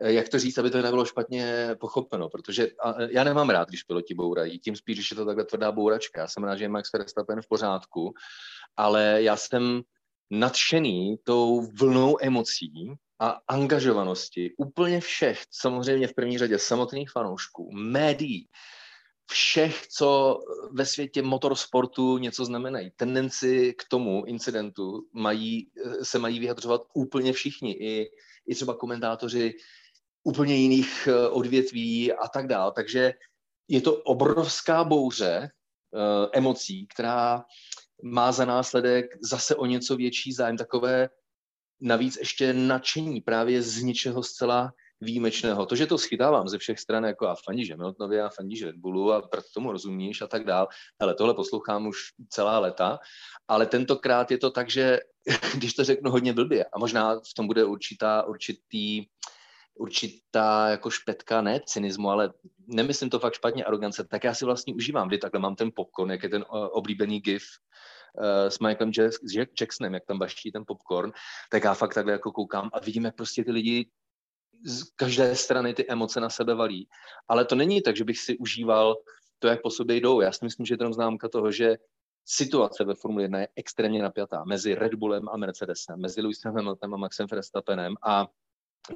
eh, 0.00 0.12
jak 0.12 0.28
to 0.28 0.38
říct, 0.38 0.58
aby 0.58 0.70
to 0.70 0.82
nebylo 0.82 1.04
špatně 1.04 1.68
pochopeno, 1.80 2.28
protože 2.28 2.68
já 3.10 3.24
nemám 3.24 3.50
rád, 3.50 3.68
když 3.68 3.82
piloti 3.82 4.14
bourají, 4.14 4.58
tím 4.58 4.76
spíš, 4.76 4.96
když 4.96 5.10
je 5.10 5.16
to 5.16 5.24
takhle 5.24 5.44
tvrdá 5.44 5.72
bouračka. 5.72 6.20
Já 6.20 6.28
jsem 6.28 6.44
rád, 6.44 6.56
že 6.56 6.64
je 6.64 6.68
Max 6.68 6.92
Verstappen 6.92 7.42
v 7.42 7.48
pořádku, 7.48 8.14
ale 8.76 9.22
já 9.22 9.36
jsem 9.36 9.82
nadšený 10.30 11.16
tou 11.24 11.60
vlnou 11.80 12.16
emocí, 12.20 12.96
a 13.18 13.40
angažovanosti 13.48 14.54
úplně 14.58 15.00
všech, 15.00 15.42
samozřejmě 15.50 16.08
v 16.08 16.14
první 16.14 16.38
řadě 16.38 16.58
samotných 16.58 17.10
fanoušků, 17.10 17.70
médií, 17.72 18.48
všech, 19.30 19.86
co 19.86 20.38
ve 20.72 20.86
světě 20.86 21.22
motorsportu 21.22 22.18
něco 22.18 22.44
znamenají. 22.44 22.90
Tendenci 22.96 23.74
k 23.78 23.88
tomu 23.88 24.24
incidentu 24.24 25.08
mají, 25.12 25.70
se 26.02 26.18
mají 26.18 26.38
vyjadřovat 26.38 26.82
úplně 26.94 27.32
všichni, 27.32 27.72
i, 27.72 28.10
i 28.46 28.54
třeba 28.54 28.74
komentátoři 28.74 29.54
úplně 30.24 30.56
jiných 30.56 31.08
eh, 31.08 31.28
odvětví 31.28 32.12
a 32.12 32.28
tak 32.28 32.46
dále. 32.46 32.72
Takže 32.76 33.12
je 33.68 33.80
to 33.80 33.96
obrovská 33.96 34.84
bouře 34.84 35.50
uh, 35.90 36.30
emocí, 36.32 36.86
která 36.86 37.44
má 38.02 38.32
za 38.32 38.44
následek 38.44 39.06
zase 39.22 39.54
o 39.54 39.66
něco 39.66 39.96
větší 39.96 40.32
zájem, 40.32 40.56
takové 40.56 41.08
navíc 41.80 42.16
ještě 42.16 42.52
nadšení 42.52 43.20
právě 43.20 43.62
z 43.62 43.82
něčeho 43.82 44.22
zcela 44.22 44.72
výjimečného. 45.00 45.66
To, 45.66 45.76
že 45.76 45.86
to 45.86 45.98
schytávám 45.98 46.48
ze 46.48 46.58
všech 46.58 46.80
stran, 46.80 47.04
jako 47.04 47.28
a 47.28 47.34
fandíš 47.44 47.70
Hamiltonovi 47.70 48.20
a 48.20 48.28
fandíš 48.28 48.62
Red 48.62 48.76
Bullu 48.76 49.12
a 49.12 49.22
proto 49.22 49.48
tomu 49.54 49.72
rozumíš 49.72 50.22
a 50.22 50.26
tak 50.26 50.44
dál, 50.44 50.68
ale 51.00 51.14
tohle 51.14 51.34
poslouchám 51.34 51.86
už 51.86 51.98
celá 52.28 52.58
leta, 52.58 52.98
ale 53.48 53.66
tentokrát 53.66 54.30
je 54.30 54.38
to 54.38 54.50
tak, 54.50 54.70
že 54.70 55.00
když 55.54 55.74
to 55.74 55.84
řeknu 55.84 56.10
hodně 56.10 56.32
blbě 56.32 56.64
a 56.64 56.78
možná 56.78 57.14
v 57.14 57.34
tom 57.36 57.46
bude 57.46 57.64
určitá, 57.64 58.22
určitý, 58.22 59.06
určitá 59.74 60.68
jako 60.68 60.90
špetka, 60.90 61.40
ne 61.40 61.60
cynismu, 61.66 62.10
ale 62.10 62.32
nemyslím 62.66 63.10
to 63.10 63.18
fakt 63.18 63.34
špatně, 63.34 63.64
arogance, 63.64 64.04
tak 64.04 64.24
já 64.24 64.34
si 64.34 64.44
vlastně 64.44 64.74
užívám, 64.74 65.08
kdy 65.08 65.18
takhle 65.18 65.40
mám 65.40 65.56
ten 65.56 65.70
popcorn, 65.74 66.10
jak 66.10 66.22
je 66.22 66.28
ten 66.28 66.44
oblíbený 66.48 67.20
gif 67.20 67.44
uh, 68.18 68.48
s 68.48 68.58
Michaelem 68.58 68.92
Jacksonem, 69.60 69.94
jak 69.94 70.04
tam 70.06 70.18
baští 70.18 70.52
ten 70.52 70.64
popcorn, 70.66 71.12
tak 71.50 71.64
já 71.64 71.74
fakt 71.74 71.94
takhle 71.94 72.12
jako 72.12 72.32
koukám 72.32 72.70
a 72.72 72.80
vidím, 72.80 73.04
jak 73.04 73.14
prostě 73.14 73.44
ty 73.44 73.50
lidi 73.50 73.90
z 74.66 74.82
každé 74.96 75.36
strany 75.36 75.74
ty 75.74 75.86
emoce 75.88 76.20
na 76.20 76.30
sebe 76.30 76.54
valí. 76.54 76.88
Ale 77.28 77.44
to 77.44 77.54
není 77.54 77.82
tak, 77.82 77.96
že 77.96 78.04
bych 78.04 78.18
si 78.18 78.38
užíval 78.38 78.96
to, 79.38 79.48
jak 79.48 79.62
po 79.62 79.70
sobě 79.70 79.96
jdou. 79.96 80.20
Já 80.20 80.32
si 80.32 80.44
myslím, 80.44 80.66
že 80.66 80.74
je 80.74 80.78
to 80.78 80.92
známka 80.92 81.28
toho, 81.28 81.52
že 81.52 81.76
situace 82.24 82.84
ve 82.84 82.94
Formule 82.94 83.24
1 83.24 83.40
je 83.40 83.48
extrémně 83.56 84.02
napjatá 84.02 84.44
mezi 84.44 84.74
Red 84.74 84.94
Bullem 84.94 85.28
a 85.28 85.36
Mercedesem, 85.36 86.00
mezi 86.00 86.20
Lewisem 86.20 86.54
Hamiltonem 86.54 86.94
a 86.94 86.96
Maxem 86.96 87.26
Verstappenem 87.30 87.94
a 88.06 88.26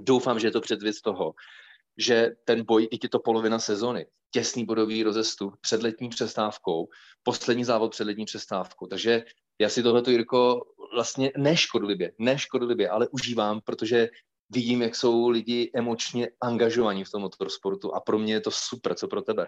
doufám, 0.01 0.39
že 0.39 0.47
je 0.47 0.51
to 0.51 0.61
předvěc 0.61 1.01
toho, 1.01 1.35
že 1.99 2.31
ten 2.45 2.65
boj, 2.65 2.89
i 2.91 2.99
je 3.03 3.09
to 3.09 3.19
polovina 3.19 3.59
sezony, 3.59 4.07
těsný 4.31 4.65
bodový 4.65 5.03
rozestup 5.03 5.57
před 5.61 5.83
letní 5.83 6.09
přestávkou, 6.09 6.89
poslední 7.23 7.65
závod 7.65 7.91
před 7.91 8.05
letní 8.05 8.25
přestávkou. 8.25 8.87
Takže 8.87 9.25
já 9.61 9.69
si 9.69 9.83
tohleto, 9.83 10.11
Jirko, 10.11 10.63
vlastně 10.95 11.33
neškodlivě, 11.37 12.13
neškodlivě, 12.19 12.89
ale 12.89 13.09
užívám, 13.09 13.61
protože 13.61 14.09
vidím, 14.51 14.83
jak 14.83 14.97
jsou 14.97 15.29
lidi 15.29 15.71
emočně 15.75 16.29
angažovaní 16.41 17.05
v 17.05 17.11
tom 17.11 17.23
motorsportu 17.23 17.95
a 17.95 18.01
pro 18.01 18.19
mě 18.19 18.33
je 18.33 18.41
to 18.41 18.51
super, 18.51 18.95
co 18.95 19.09
pro 19.09 19.23
tebe. 19.23 19.47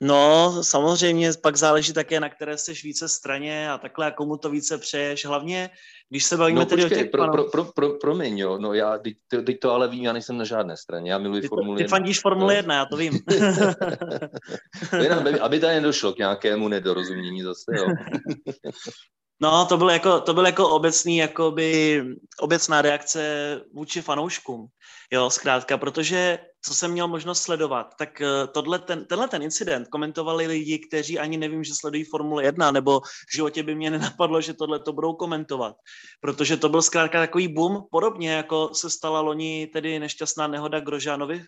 No, 0.00 0.52
samozřejmě 0.62 1.30
pak 1.42 1.56
záleží 1.56 1.92
také, 1.92 2.20
na 2.20 2.28
které 2.28 2.58
jsi 2.58 2.72
více 2.84 3.08
straně 3.08 3.70
a 3.70 3.78
takhle, 3.78 4.06
a 4.06 4.10
komu 4.10 4.36
to 4.36 4.50
více 4.50 4.78
přeješ. 4.78 5.26
Hlavně, 5.26 5.70
když 6.08 6.24
se 6.24 6.36
bavíme 6.36 6.60
no, 6.60 6.66
tedy 6.66 6.82
počkej, 6.82 6.98
o 6.98 7.02
těch... 7.02 7.10
Pro, 7.10 7.32
pro, 7.32 7.44
pro, 7.44 7.64
pro, 7.64 7.90
promiň, 7.90 8.38
jo, 8.38 8.58
no 8.58 8.74
já 8.74 8.98
teď, 8.98 9.16
teď 9.46 9.60
to 9.60 9.72
ale 9.72 9.88
vím, 9.88 10.04
já 10.04 10.12
nejsem 10.12 10.38
na 10.38 10.44
žádné 10.44 10.76
straně, 10.76 11.12
já 11.12 11.18
miluji 11.18 11.40
ty, 11.40 11.48
Formuli 11.48 11.82
Ty 11.82 11.88
fandíš 11.88 12.20
Formule 12.20 12.54
1, 12.54 12.74
já 12.74 12.86
to 12.86 12.96
vím. 12.96 13.18
Jenom, 15.02 15.24
aby 15.40 15.60
tady 15.60 15.74
nedošlo 15.74 16.12
k 16.12 16.18
nějakému 16.18 16.68
nedorozumění 16.68 17.42
zase, 17.42 17.72
jo. 17.76 17.86
No, 19.40 19.66
to 19.66 19.76
byl 19.76 19.90
jako, 19.90 20.20
to 20.20 20.34
byl 20.34 20.46
jako 20.46 20.68
obecný, 20.68 21.16
jakoby, 21.16 22.02
obecná 22.40 22.82
reakce 22.82 23.60
vůči 23.74 24.02
fanouškům, 24.02 24.66
jo, 25.12 25.30
zkrátka, 25.30 25.78
protože 25.78 26.38
co 26.62 26.74
jsem 26.74 26.92
měl 26.92 27.08
možnost 27.08 27.42
sledovat, 27.42 27.86
tak 27.98 28.20
eh, 28.20 28.46
tohle 28.46 28.78
ten, 28.78 29.04
tenhle 29.04 29.28
ten 29.28 29.42
incident 29.42 29.88
komentovali 29.88 30.46
lidi, 30.46 30.78
kteří 30.78 31.18
ani 31.18 31.36
nevím, 31.36 31.64
že 31.64 31.74
sledují 31.74 32.04
Formule 32.04 32.44
1, 32.44 32.70
nebo 32.70 33.00
v 33.00 33.36
životě 33.36 33.62
by 33.62 33.74
mě 33.74 33.90
nenapadlo, 33.94 34.40
že 34.40 34.54
tohle 34.54 34.78
to 34.78 34.92
budou 34.92 35.12
komentovat, 35.12 35.76
protože 36.20 36.56
to 36.56 36.68
byl 36.68 36.82
zkrátka 36.82 37.20
takový 37.20 37.48
boom, 37.48 37.82
podobně 37.90 38.32
jako 38.32 38.70
se 38.74 38.90
stala 38.90 39.20
loni 39.20 39.66
tedy 39.72 39.98
nešťastná 39.98 40.46
nehoda 40.46 40.80
Grožánovi 40.80 41.38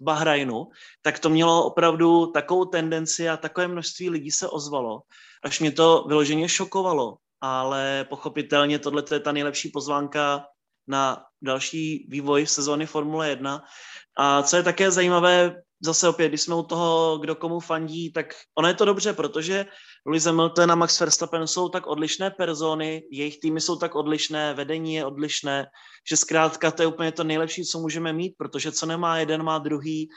v 0.00 0.04
Bahrajnu, 0.04 0.66
tak 1.02 1.18
to 1.18 1.30
mělo 1.30 1.64
opravdu 1.64 2.26
takovou 2.26 2.64
tendenci 2.64 3.28
a 3.28 3.36
takové 3.36 3.68
množství 3.68 4.10
lidí 4.10 4.30
se 4.30 4.48
ozvalo, 4.48 5.00
až 5.44 5.60
mě 5.60 5.72
to 5.72 6.04
vyloženě 6.08 6.48
šokovalo, 6.48 7.16
ale 7.40 8.06
pochopitelně 8.08 8.78
tohle 8.78 9.02
je 9.12 9.20
ta 9.20 9.32
nejlepší 9.32 9.68
pozvánka 9.68 10.44
na 10.86 11.24
další 11.42 12.06
vývoj 12.10 12.46
sezóny 12.46 12.86
Formule 12.86 13.28
1. 13.28 13.62
A 14.18 14.42
co 14.42 14.56
je 14.56 14.62
také 14.62 14.90
zajímavé, 14.90 15.54
zase 15.80 16.08
opět, 16.08 16.28
když 16.28 16.40
jsme 16.40 16.54
u 16.54 16.62
toho, 16.62 17.18
kdo 17.18 17.34
komu 17.34 17.60
fandí, 17.60 18.12
tak 18.12 18.26
ono 18.58 18.68
je 18.68 18.74
to 18.74 18.84
dobře, 18.84 19.12
protože 19.12 19.66
Lewis 20.06 20.24
Hamilton 20.24 20.70
a 20.70 20.74
Max 20.74 21.00
Verstappen 21.00 21.46
jsou 21.46 21.68
tak 21.68 21.86
odlišné 21.86 22.30
persony, 22.30 23.02
jejich 23.10 23.40
týmy 23.40 23.60
jsou 23.60 23.76
tak 23.76 23.94
odlišné, 23.94 24.54
vedení 24.54 24.94
je 24.94 25.06
odlišné, 25.06 25.66
že 26.10 26.16
zkrátka 26.16 26.70
to 26.70 26.82
je 26.82 26.86
úplně 26.86 27.12
to 27.12 27.24
nejlepší, 27.24 27.64
co 27.64 27.78
můžeme 27.78 28.12
mít, 28.12 28.34
protože 28.38 28.72
co 28.72 28.86
nemá 28.86 29.18
jeden, 29.18 29.42
má 29.42 29.58
druhý, 29.58 30.08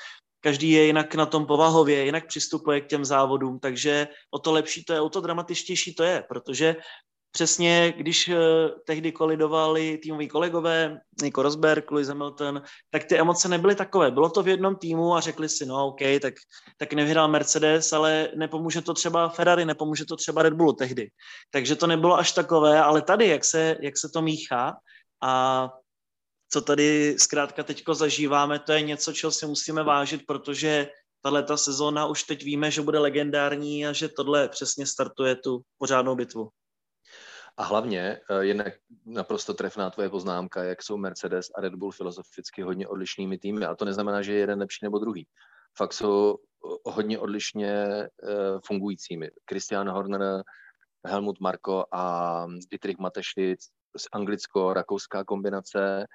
každý 0.44 0.72
je 0.72 0.86
jinak 0.86 1.16
na 1.16 1.26
tom 1.26 1.46
povahově, 1.46 2.06
jinak 2.06 2.28
přistupuje 2.28 2.82
k 2.82 2.88
těm 2.88 3.06
závodům, 3.06 3.60
takže 3.60 4.08
o 4.32 4.40
to 4.40 4.52
lepší 4.52 4.84
to 4.86 4.94
je, 4.94 5.02
o 5.02 5.10
to 5.10 5.22
dramatičtější 5.22 5.96
to 5.96 6.04
je, 6.04 6.24
protože 6.30 6.76
přesně, 7.32 7.94
když 7.98 8.28
uh, 8.28 8.36
tehdy 8.86 9.12
kolidovali 9.12 9.98
týmoví 9.98 10.28
kolegové, 10.28 11.00
Nico 11.24 11.42
Rosberg, 11.42 11.92
Lewis 11.92 12.08
Hamilton, 12.08 12.62
tak 12.90 13.04
ty 13.04 13.20
emoce 13.20 13.50
nebyly 13.50 13.76
takové. 13.76 14.12
Bylo 14.12 14.30
to 14.30 14.44
v 14.44 14.48
jednom 14.48 14.76
týmu 14.76 15.16
a 15.16 15.20
řekli 15.20 15.50
si, 15.50 15.66
no 15.66 15.88
OK, 15.88 16.00
tak, 16.22 16.34
tak 16.78 16.94
nevyhrál 16.94 17.28
Mercedes, 17.28 17.94
ale 17.94 18.30
nepomůže 18.36 18.82
to 18.82 18.94
třeba 18.94 19.30
Ferrari, 19.30 19.66
nepomůže 19.66 20.06
to 20.06 20.16
třeba 20.16 20.42
Red 20.42 20.54
Bullu 20.54 20.74
tehdy. 20.74 21.10
Takže 21.52 21.76
to 21.76 21.88
nebylo 21.88 22.18
až 22.18 22.32
takové, 22.32 22.82
ale 22.82 23.02
tady, 23.02 23.28
jak 23.28 23.46
se, 23.46 23.78
jak 23.82 23.98
se 23.98 24.10
to 24.10 24.22
míchá 24.22 24.78
a 25.24 25.70
co 26.54 26.62
tady 26.62 27.16
zkrátka 27.20 27.64
teďko 27.64 27.96
zažíváme, 27.96 28.60
to 28.60 28.72
je 28.72 28.82
něco, 28.82 29.14
čeho 29.14 29.32
si 29.32 29.46
musíme 29.46 29.84
vážit, 29.84 30.22
protože 30.28 30.88
tahle 31.22 31.44
ta 31.44 31.58
sezóna 31.58 32.06
už 32.06 32.24
teď 32.24 32.44
víme, 32.44 32.72
že 32.72 32.82
bude 32.82 33.00
legendární 33.00 33.88
a 33.88 33.94
že 33.94 34.08
tohle 34.10 34.50
přesně 34.50 34.86
startuje 34.86 35.36
tu 35.36 35.62
pořádnou 35.78 36.16
bitvu. 36.16 36.50
A 37.62 37.64
hlavně 37.64 38.20
eh, 38.30 38.46
je 38.46 38.74
naprosto 39.06 39.54
trefná 39.54 39.90
tvoje 39.90 40.10
poznámka, 40.10 40.64
jak 40.64 40.84
jsou 40.84 40.98
Mercedes 40.98 41.52
a 41.56 41.62
Red 41.62 41.76
Bull 41.76 41.92
filozoficky 41.92 42.62
hodně 42.62 42.88
odlišnými 42.88 43.38
týmy. 43.38 43.66
A 43.66 43.76
to 43.76 43.86
neznamená, 43.86 44.22
že 44.22 44.34
je 44.34 44.40
jeden 44.40 44.60
lepší 44.60 44.86
nebo 44.86 45.00
druhý. 45.00 45.28
Fakt 45.78 45.94
jsou 45.94 46.38
eh, 46.38 46.92
hodně 46.92 47.20
odlišně 47.20 47.72
eh, 47.74 48.10
fungujícími. 48.66 49.30
Christian 49.50 49.90
Horner, 49.90 50.44
Helmut 51.08 51.40
Marko 51.40 51.86
a 51.92 52.46
Dietrich 52.72 52.98
Mateschitz, 52.98 53.68
anglicko-rakouská 54.14 55.24
kombinace, 55.24 56.06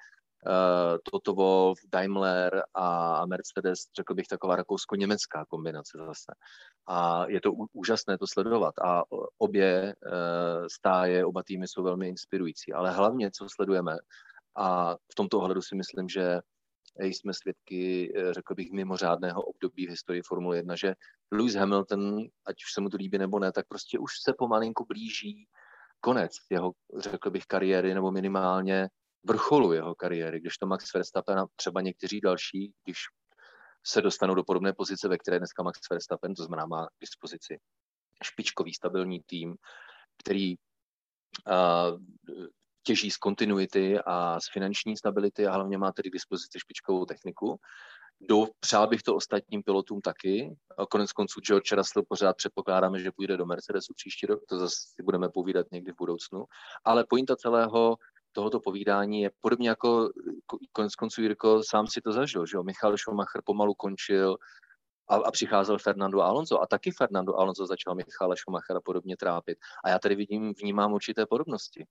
Toto 1.11 1.33
Wolf, 1.33 1.79
Daimler 1.91 2.63
a 2.73 3.25
Mercedes, 3.25 3.79
řekl 3.95 4.13
bych 4.13 4.27
taková 4.27 4.55
rakousko-německá 4.55 5.45
kombinace 5.45 5.97
zase. 5.97 6.31
A 6.87 7.25
je 7.27 7.41
to 7.41 7.51
úžasné 7.73 8.17
to 8.17 8.27
sledovat 8.27 8.73
a 8.85 9.03
obě 9.37 9.95
uh, 10.05 10.11
stáje, 10.71 11.25
oba 11.25 11.43
týmy 11.43 11.67
jsou 11.67 11.83
velmi 11.83 12.09
inspirující, 12.09 12.73
ale 12.73 12.91
hlavně, 12.91 13.31
co 13.31 13.47
sledujeme, 13.55 13.97
a 14.57 14.95
v 14.95 15.15
tomto 15.15 15.39
ohledu 15.39 15.61
si 15.61 15.75
myslím, 15.75 16.09
že 16.09 16.39
jsme 16.99 17.33
svědky, 17.33 18.13
eh, 18.15 18.33
řekl 18.33 18.55
bych, 18.55 18.71
mimořádného 18.71 19.41
období 19.41 19.87
v 19.87 19.89
historii 19.89 20.21
Formule 20.21 20.57
1, 20.57 20.75
že 20.75 20.95
Lewis 21.31 21.55
Hamilton, 21.55 22.19
ať 22.45 22.55
už 22.63 22.73
se 22.73 22.81
mu 22.81 22.89
to 22.89 22.97
líbí 22.97 23.17
nebo 23.17 23.39
ne, 23.39 23.51
tak 23.51 23.67
prostě 23.67 23.99
už 23.99 24.11
se 24.23 24.33
pomalinku 24.37 24.85
blíží 24.85 25.47
konec 25.99 26.31
jeho, 26.49 26.71
řekl 26.97 27.29
bych, 27.29 27.45
kariéry, 27.45 27.93
nebo 27.93 28.11
minimálně 28.11 28.89
vrcholu 29.27 29.73
jeho 29.73 29.95
kariéry, 29.95 30.39
když 30.39 30.57
to 30.57 30.67
Max 30.67 30.93
Verstappen 30.93 31.39
a 31.39 31.45
třeba 31.55 31.81
někteří 31.81 32.21
další, 32.21 32.73
když 32.83 32.97
se 33.85 34.01
dostanou 34.01 34.35
do 34.35 34.43
podobné 34.43 34.73
pozice, 34.73 35.07
ve 35.07 35.17
které 35.17 35.39
dneska 35.39 35.63
Max 35.63 35.79
Verstappen, 35.91 36.35
to 36.35 36.43
znamená 36.43 36.65
má 36.65 36.87
k 36.87 37.01
dispozici 37.01 37.59
špičkový 38.23 38.73
stabilní 38.73 39.21
tým, 39.25 39.55
který 40.17 40.55
uh, 40.55 41.99
těží 42.83 43.11
z 43.11 43.17
kontinuity 43.17 43.99
a 44.05 44.39
z 44.39 44.43
finanční 44.51 44.97
stability 44.97 45.47
a 45.47 45.53
hlavně 45.53 45.77
má 45.77 45.91
tedy 45.91 46.09
k 46.09 46.13
dispozici 46.13 46.59
špičkovou 46.59 47.05
techniku. 47.05 47.59
Do, 48.21 48.47
přál 48.59 48.87
bych 48.87 49.03
to 49.03 49.15
ostatním 49.15 49.63
pilotům 49.63 50.01
taky. 50.01 50.55
Konec 50.89 51.11
konců 51.11 51.39
George 51.39 51.71
Russell 51.71 52.05
pořád 52.09 52.37
předpokládáme, 52.37 52.99
že 52.99 53.11
půjde 53.11 53.37
do 53.37 53.45
Mercedesu 53.45 53.93
příští 53.93 54.25
rok, 54.25 54.39
to 54.49 54.59
zase 54.59 55.03
budeme 55.03 55.29
povídat 55.29 55.67
někdy 55.71 55.91
v 55.91 55.95
budoucnu. 55.95 56.45
Ale 56.83 57.05
pointa 57.09 57.35
celého 57.35 57.97
tohoto 58.37 58.59
povídání 58.59 59.21
je 59.21 59.31
podobně 59.41 59.69
jako 59.69 60.09
konec 60.71 60.95
konců 60.95 61.21
Jirko 61.21 61.63
sám 61.63 61.87
si 61.87 62.01
to 62.01 62.11
zažil, 62.11 62.45
že 62.45 62.57
jo? 62.57 62.63
Michal 62.63 62.97
Schumacher 62.97 63.41
pomalu 63.45 63.73
končil 63.73 64.37
a, 65.09 65.15
a 65.15 65.31
přicházel 65.31 65.77
Fernando 65.79 66.21
Alonso 66.21 66.61
a 66.61 66.67
taky 66.67 66.91
Fernando 66.91 67.35
Alonso 67.35 67.65
začal 67.65 67.95
Michala 67.95 68.35
Schumachera 68.35 68.81
podobně 68.81 69.17
trápit. 69.17 69.57
A 69.83 69.89
já 69.89 69.99
tady 69.99 70.15
vidím, 70.15 70.53
vnímám 70.61 70.93
určité 70.93 71.25
podobnosti. 71.25 71.85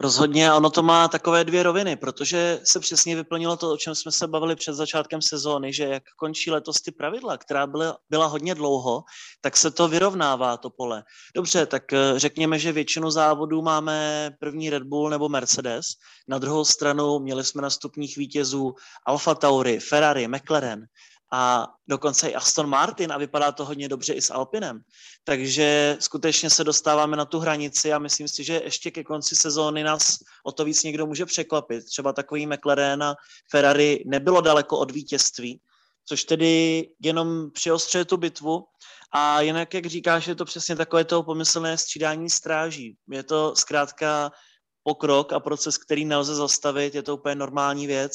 Rozhodně 0.00 0.52
ono 0.52 0.70
to 0.70 0.82
má 0.82 1.08
takové 1.08 1.44
dvě 1.44 1.62
roviny, 1.62 1.96
protože 1.96 2.60
se 2.64 2.80
přesně 2.80 3.16
vyplnilo 3.16 3.56
to, 3.56 3.72
o 3.72 3.76
čem 3.76 3.94
jsme 3.94 4.12
se 4.12 4.26
bavili 4.26 4.56
před 4.56 4.74
začátkem 4.74 5.22
sezóny, 5.22 5.72
že 5.72 5.84
jak 5.84 6.02
končí 6.16 6.50
letos 6.50 6.80
ty 6.80 6.92
pravidla, 6.92 7.38
která 7.38 7.66
byla, 7.66 7.98
byla 8.10 8.26
hodně 8.26 8.54
dlouho, 8.54 9.02
tak 9.40 9.56
se 9.56 9.70
to 9.70 9.88
vyrovnává, 9.88 10.56
to 10.56 10.70
pole. 10.70 11.04
Dobře, 11.34 11.66
tak 11.66 11.92
eh, 11.92 11.98
řekněme, 12.16 12.58
že 12.58 12.72
většinu 12.72 13.10
závodů 13.10 13.62
máme 13.62 14.30
první 14.40 14.70
Red 14.70 14.82
Bull 14.82 15.10
nebo 15.10 15.28
Mercedes, 15.28 15.86
na 16.28 16.38
druhou 16.38 16.64
stranu 16.64 17.18
měli 17.18 17.44
jsme 17.44 17.62
na 17.62 17.70
stupních 17.70 18.16
vítězů 18.16 18.74
Alfa 19.06 19.34
Tauri, 19.34 19.80
Ferrari, 19.80 20.28
McLaren, 20.28 20.86
a 21.32 21.68
dokonce 21.88 22.28
i 22.28 22.34
Aston 22.34 22.68
Martin 22.68 23.12
a 23.12 23.18
vypadá 23.18 23.52
to 23.52 23.64
hodně 23.64 23.88
dobře 23.88 24.12
i 24.12 24.22
s 24.22 24.30
Alpinem. 24.30 24.80
Takže 25.24 25.96
skutečně 26.00 26.50
se 26.50 26.64
dostáváme 26.64 27.16
na 27.16 27.24
tu 27.24 27.38
hranici 27.38 27.92
a 27.92 27.98
myslím 27.98 28.28
si, 28.28 28.44
že 28.44 28.60
ještě 28.64 28.90
ke 28.90 29.04
konci 29.04 29.36
sezóny 29.36 29.82
nás 29.82 30.16
o 30.44 30.52
to 30.52 30.64
víc 30.64 30.82
někdo 30.82 31.06
může 31.06 31.26
překvapit. 31.26 31.84
Třeba 31.84 32.12
takový 32.12 32.46
McLaren 32.46 33.02
a 33.02 33.14
Ferrari 33.50 34.02
nebylo 34.06 34.40
daleko 34.40 34.78
od 34.78 34.90
vítězství, 34.90 35.60
což 36.04 36.24
tedy 36.24 36.84
jenom 37.02 37.50
přiostřuje 37.50 38.04
tu 38.04 38.16
bitvu. 38.16 38.64
A 39.12 39.40
jinak, 39.40 39.74
jak 39.74 39.86
říkáš, 39.86 40.26
je 40.26 40.34
to 40.34 40.44
přesně 40.44 40.76
takové 40.76 41.04
to 41.04 41.22
pomyslné 41.22 41.78
střídání 41.78 42.30
stráží. 42.30 42.96
Je 43.10 43.22
to 43.22 43.56
zkrátka 43.56 44.30
pokrok 44.88 45.32
a 45.32 45.40
proces, 45.40 45.78
který 45.78 46.04
nelze 46.04 46.34
zastavit, 46.34 46.94
je 46.94 47.02
to 47.02 47.20
úplně 47.20 47.34
normální 47.34 47.86
věc 47.86 48.12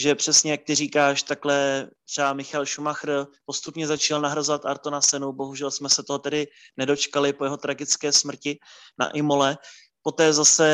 že 0.00 0.14
přesně 0.14 0.50
jak 0.50 0.60
ty 0.62 0.74
říkáš, 0.74 1.22
takhle 1.22 1.88
třeba 2.04 2.32
Michal 2.32 2.66
Schumacher 2.66 3.26
postupně 3.44 3.86
začal 3.86 4.20
nahrazovat 4.20 4.66
Artona 4.66 5.00
Senu, 5.00 5.32
bohužel 5.32 5.70
jsme 5.70 5.88
se 5.88 6.02
toho 6.02 6.18
tedy 6.18 6.46
nedočkali 6.76 7.32
po 7.32 7.44
jeho 7.44 7.56
tragické 7.56 8.12
smrti 8.12 8.58
na 8.98 9.10
Imole, 9.10 9.58
poté 10.02 10.32
zase 10.32 10.66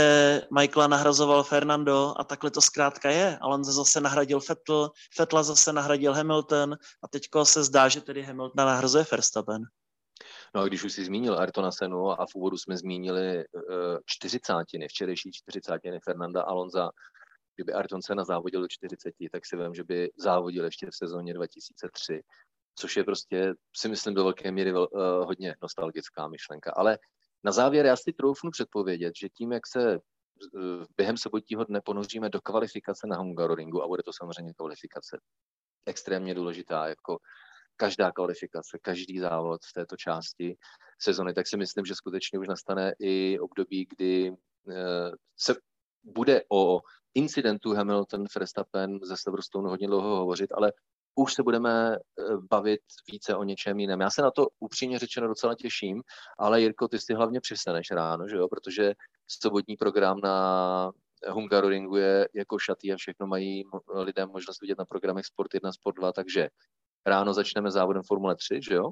Michaela 0.59 0.87
nahrazoval 0.87 1.44
Fernando 1.44 2.14
a 2.16 2.25
takhle 2.25 2.51
to 2.51 2.61
zkrátka 2.61 3.11
je. 3.11 3.38
Alonso 3.40 3.73
zase 3.73 4.01
nahradil 4.01 4.40
Vettel, 4.49 4.90
Vettela 5.18 5.42
zase 5.42 5.73
nahradil 5.73 6.14
Hamilton 6.14 6.77
a 7.05 7.09
teďko 7.09 7.44
se 7.44 7.64
zdá, 7.64 7.88
že 7.88 8.01
tedy 8.01 8.23
Hamilton 8.23 8.66
nahrazuje 8.66 9.07
Verstappen. 9.11 9.62
No 10.55 10.61
a 10.61 10.64
když 10.64 10.85
už 10.85 10.93
si 10.93 11.05
zmínil 11.05 11.38
Ayrtona 11.38 11.71
Senu 11.71 12.21
a 12.21 12.27
v 12.27 12.35
úvodu 12.35 12.57
jsme 12.57 12.77
zmínili 12.77 13.37
uh, 13.37 13.62
čtyřicátiny, 14.07 14.88
včerejší 14.88 15.33
čtyřicátiny 15.33 16.01
Fernanda 16.05 16.43
Alonza, 16.43 16.90
kdyby 17.57 17.73
Ayrton 17.73 18.03
Senna 18.03 18.25
závodil 18.25 18.61
do 18.61 18.69
40, 18.69 19.14
tak 19.33 19.47
si 19.47 19.57
vím, 19.57 19.75
že 19.75 19.85
by 19.85 20.11
závodil 20.17 20.64
ještě 20.64 20.87
v 20.87 20.95
sezóně 20.95 21.35
2003, 21.35 22.21
což 22.79 22.97
je 22.97 23.05
prostě, 23.05 23.55
si 23.77 23.88
myslím, 23.88 24.14
do 24.14 24.25
velké 24.25 24.53
míry 24.53 24.73
uh, 24.73 24.87
hodně 25.25 25.55
nostalgická 25.62 26.29
myšlenka. 26.29 26.73
Ale 26.77 26.99
na 27.45 27.53
závěr 27.53 27.87
já 27.87 27.97
si 27.97 28.12
troufnu 28.12 28.51
předpovědět, 28.51 29.12
že 29.21 29.29
tím, 29.29 29.53
jak 29.53 29.67
se 29.67 29.99
uh, 29.99 30.85
během 30.97 31.17
sobotního 31.17 31.64
dne 31.64 31.81
ponoříme 31.85 32.29
do 32.29 32.40
kvalifikace 32.40 33.07
na 33.07 33.17
Hungaroringu, 33.17 33.83
a 33.83 33.88
bude 33.88 34.03
to 34.03 34.12
samozřejmě 34.12 34.53
kvalifikace 34.55 35.19
extrémně 35.87 36.35
důležitá, 36.35 36.87
jako 36.88 37.19
každá 37.77 38.13
kvalifikace, 38.13 38.79
každý 38.83 39.19
závod 39.19 39.61
v 39.65 39.73
této 39.73 39.97
části 39.97 40.57
sezony, 40.99 41.35
tak 41.35 41.47
si 41.47 41.57
myslím, 41.57 41.85
že 41.85 41.95
skutečně 41.95 42.39
už 42.39 42.49
nastane 42.49 42.95
i 42.99 43.39
období, 43.39 43.87
kdy 43.97 44.33
eh, 44.71 45.11
se 45.37 45.55
bude 46.05 46.43
o 46.53 46.81
incidentu 47.15 47.75
Hamilton 47.75 48.25
Verstappen 48.37 48.99
ze 49.03 49.17
Silverstone 49.17 49.69
hodně 49.69 49.87
dlouho 49.87 50.17
hovořit, 50.17 50.53
ale 50.53 50.73
už 51.15 51.35
se 51.35 51.43
budeme 51.43 51.97
eh, 51.97 52.23
bavit 52.51 52.81
více 53.13 53.37
o 53.37 53.45
něčem 53.45 53.81
jiném. 53.81 54.01
Já 54.01 54.11
se 54.11 54.23
na 54.23 54.31
to 54.31 54.49
upřímně 54.61 54.99
řečeno 54.99 55.29
docela 55.29 55.55
těším, 55.55 56.03
ale 56.39 56.61
Jirko, 56.61 56.89
ty 56.89 56.99
si 56.99 57.15
hlavně 57.15 57.41
přistaneš 57.41 57.91
ráno, 57.91 58.29
že 58.29 58.37
jo? 58.37 58.49
protože 58.49 58.95
sobotní 59.27 59.77
program 59.77 60.21
na 60.23 60.91
Hungaroringu 61.29 61.97
je 61.97 62.29
jako 62.35 62.59
šatý 62.59 62.93
a 62.93 62.97
všechno 62.97 63.27
mají 63.27 63.63
lidé 63.95 64.27
možnost 64.27 64.61
vidět 64.61 64.79
na 64.79 64.85
programech 64.85 65.25
Sport 65.27 65.55
1, 65.55 65.73
Sport 65.73 65.97
2, 65.97 66.13
takže 66.13 66.49
ráno 67.07 67.35
začneme 67.35 67.71
závodem 67.71 68.03
Formule 68.03 68.37
3, 68.37 68.61
že 68.69 68.75
jo? 68.75 68.90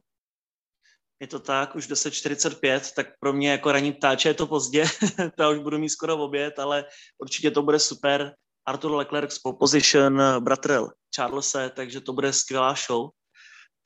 Je 1.20 1.28
to 1.28 1.38
tak, 1.38 1.74
už 1.74 1.88
10.45, 1.88 2.94
tak 2.96 3.06
pro 3.20 3.32
mě 3.32 3.50
jako 3.50 3.72
ranní 3.72 3.92
ptáče 3.92 4.28
je 4.28 4.34
to 4.34 4.46
pozdě, 4.46 4.84
to 5.36 5.50
už 5.50 5.58
budu 5.58 5.78
mít 5.78 5.88
skoro 5.88 6.16
v 6.16 6.20
oběd, 6.20 6.58
ale 6.58 6.84
určitě 7.18 7.50
to 7.50 7.62
bude 7.62 7.78
super. 7.78 8.34
Arthur 8.66 8.94
Leclerc 8.94 9.32
z 9.32 9.38
position, 9.58 10.22
bratr 10.38 10.88
Charlese, 11.16 11.70
takže 11.70 12.00
to 12.00 12.12
bude 12.12 12.32
skvělá 12.32 12.74
show. 12.74 13.10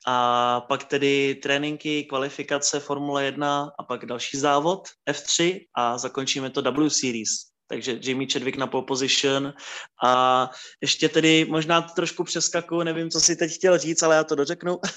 A 0.07 0.61
pak 0.61 0.83
tedy 0.83 1.35
tréninky, 1.35 2.03
kvalifikace 2.03 2.79
Formule 2.79 3.25
1 3.25 3.71
a 3.79 3.83
pak 3.83 4.05
další 4.05 4.37
závod 4.37 4.87
F3 5.09 5.59
a 5.77 5.97
zakončíme 5.97 6.49
to 6.49 6.61
W 6.61 6.89
Series 6.89 7.29
takže 7.67 7.99
Jamie 8.01 8.27
Chadwick 8.31 8.57
na 8.57 8.67
pole 8.67 8.83
position 8.83 9.53
a 10.03 10.49
ještě 10.81 11.09
tedy 11.09 11.45
možná 11.49 11.81
to 11.81 11.93
trošku 11.93 12.23
přeskakuju, 12.23 12.83
nevím, 12.83 13.09
co 13.09 13.21
si 13.21 13.35
teď 13.35 13.51
chtěl 13.53 13.77
říct, 13.77 14.03
ale 14.03 14.15
já 14.15 14.23
to 14.23 14.35
dořeknu. 14.35 14.79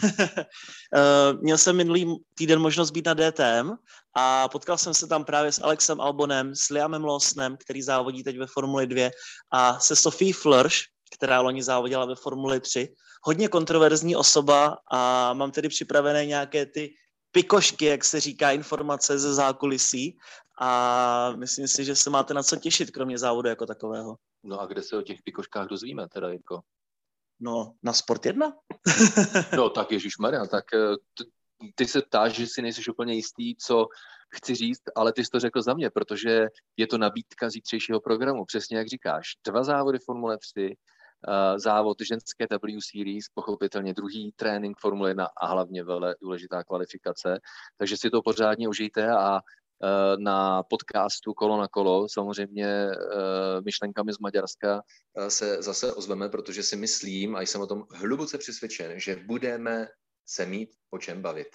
Eh, 0.95 1.33
měl 1.41 1.59
jsem 1.59 1.77
minulý 1.77 2.17
týden 2.35 2.59
možnost 2.59 2.91
být 2.91 3.07
na 3.07 3.15
DTM 3.15 3.71
a 4.15 4.49
potkal 4.49 4.79
jsem 4.79 4.95
se 4.95 5.07
tam 5.07 5.25
právě 5.25 5.53
s 5.53 5.63
Alexem 5.63 6.01
Albonem, 6.01 6.55
s 6.55 6.69
Liamem 6.69 7.05
Lawsonem, 7.05 7.57
který 7.57 7.83
závodí 7.83 8.23
teď 8.23 8.39
ve 8.39 8.47
Formuli 8.47 8.87
2 8.87 9.11
a 9.53 9.81
se 9.81 9.97
Sophie 9.97 10.35
Flörsch, 10.35 10.77
která 11.15 11.41
loni 11.41 11.63
závodila 11.63 12.07
ve 12.07 12.15
Formuli 12.15 12.61
3. 12.61 12.89
Hodně 13.23 13.49
kontroverzní 13.49 14.17
osoba 14.17 14.79
a 14.91 15.33
mám 15.33 15.51
tedy 15.51 15.69
připravené 15.69 16.27
nějaké 16.27 16.67
ty 16.67 16.95
pikošky, 17.33 17.85
jak 17.85 18.05
se 18.05 18.21
říká, 18.21 18.51
informace 18.51 19.19
ze 19.19 19.35
zákulisí 19.35 20.19
a 20.61 21.33
myslím 21.37 21.69
si, 21.69 21.85
že 21.85 21.97
se 21.97 22.11
máte 22.11 22.35
na 22.35 22.43
co 22.43 22.57
těšit, 22.57 22.91
kromě 22.91 23.19
závodu 23.19 23.49
jako 23.49 23.67
takového. 23.67 24.17
No 24.43 24.61
a 24.61 24.67
kde 24.67 24.83
se 24.83 24.97
o 24.97 25.03
těch 25.03 25.23
pikoškách 25.25 25.69
dozvíme 25.69 26.09
teda, 26.09 26.29
jako? 26.29 26.61
No, 27.41 27.75
na 27.83 27.93
Sport 27.93 28.27
1. 28.27 28.53
no, 29.57 29.71
tak 29.71 29.93
Ježíš 29.93 30.19
Maria, 30.19 30.47
tak 30.47 30.65
eh, 30.75 30.97
ty 31.75 31.87
se 31.87 32.03
ptáš, 32.03 32.33
že 32.33 32.47
si 32.47 32.63
nejsi 32.63 32.91
úplně 32.91 33.15
jistý, 33.15 33.57
co 33.57 33.87
chci 34.37 34.55
říct, 34.55 34.83
ale 34.97 35.13
ty 35.13 35.25
jsi 35.25 35.31
to 35.31 35.41
řekl 35.41 35.63
za 35.63 35.75
mě, 35.75 35.91
protože 35.91 36.47
je 36.77 36.87
to 36.87 36.99
nabídka 36.99 37.51
zítřejšího 37.51 38.01
programu, 38.01 38.45
přesně 38.45 38.79
jak 38.79 38.89
říkáš. 38.89 39.27
Dva 39.47 39.65
závody 39.65 39.99
Formule 39.99 40.39
3, 40.39 40.77
eh, 41.29 41.59
závod 41.59 41.97
ženské 42.09 42.47
W 42.51 42.81
Series, 42.93 43.25
pochopitelně 43.35 43.95
druhý 43.95 44.33
trénink 44.37 44.79
Formule 44.81 45.11
1 45.11 45.29
a 45.37 45.47
hlavně 45.47 45.85
velmi 45.85 46.07
důležitá 46.23 46.65
kvalifikace. 46.65 47.41
Takže 47.77 47.97
si 47.97 48.11
to 48.11 48.23
pořádně 48.23 48.69
užijte 48.69 49.11
a 49.11 49.41
na 50.19 50.63
podcastu 50.63 51.35
Kolo 51.35 51.59
na 51.59 51.69
kolo. 51.69 52.09
Samozřejmě 52.09 52.67
eh, 52.67 53.61
myšlenkami 53.65 54.13
z 54.13 54.19
Maďarska 54.19 54.83
eh, 55.17 55.31
se 55.31 55.63
zase 55.63 55.93
ozveme, 55.93 56.29
protože 56.29 56.63
si 56.63 56.77
myslím, 56.77 57.37
a 57.37 57.41
jsem 57.41 57.61
o 57.61 57.67
tom 57.67 57.85
hluboce 57.95 58.39
přesvědčen, 58.39 59.01
že 59.01 59.17
budeme 59.17 59.89
se 60.27 60.47
mít 60.47 60.71
o 60.91 60.99
čem 60.99 61.23
bavit. 61.23 61.49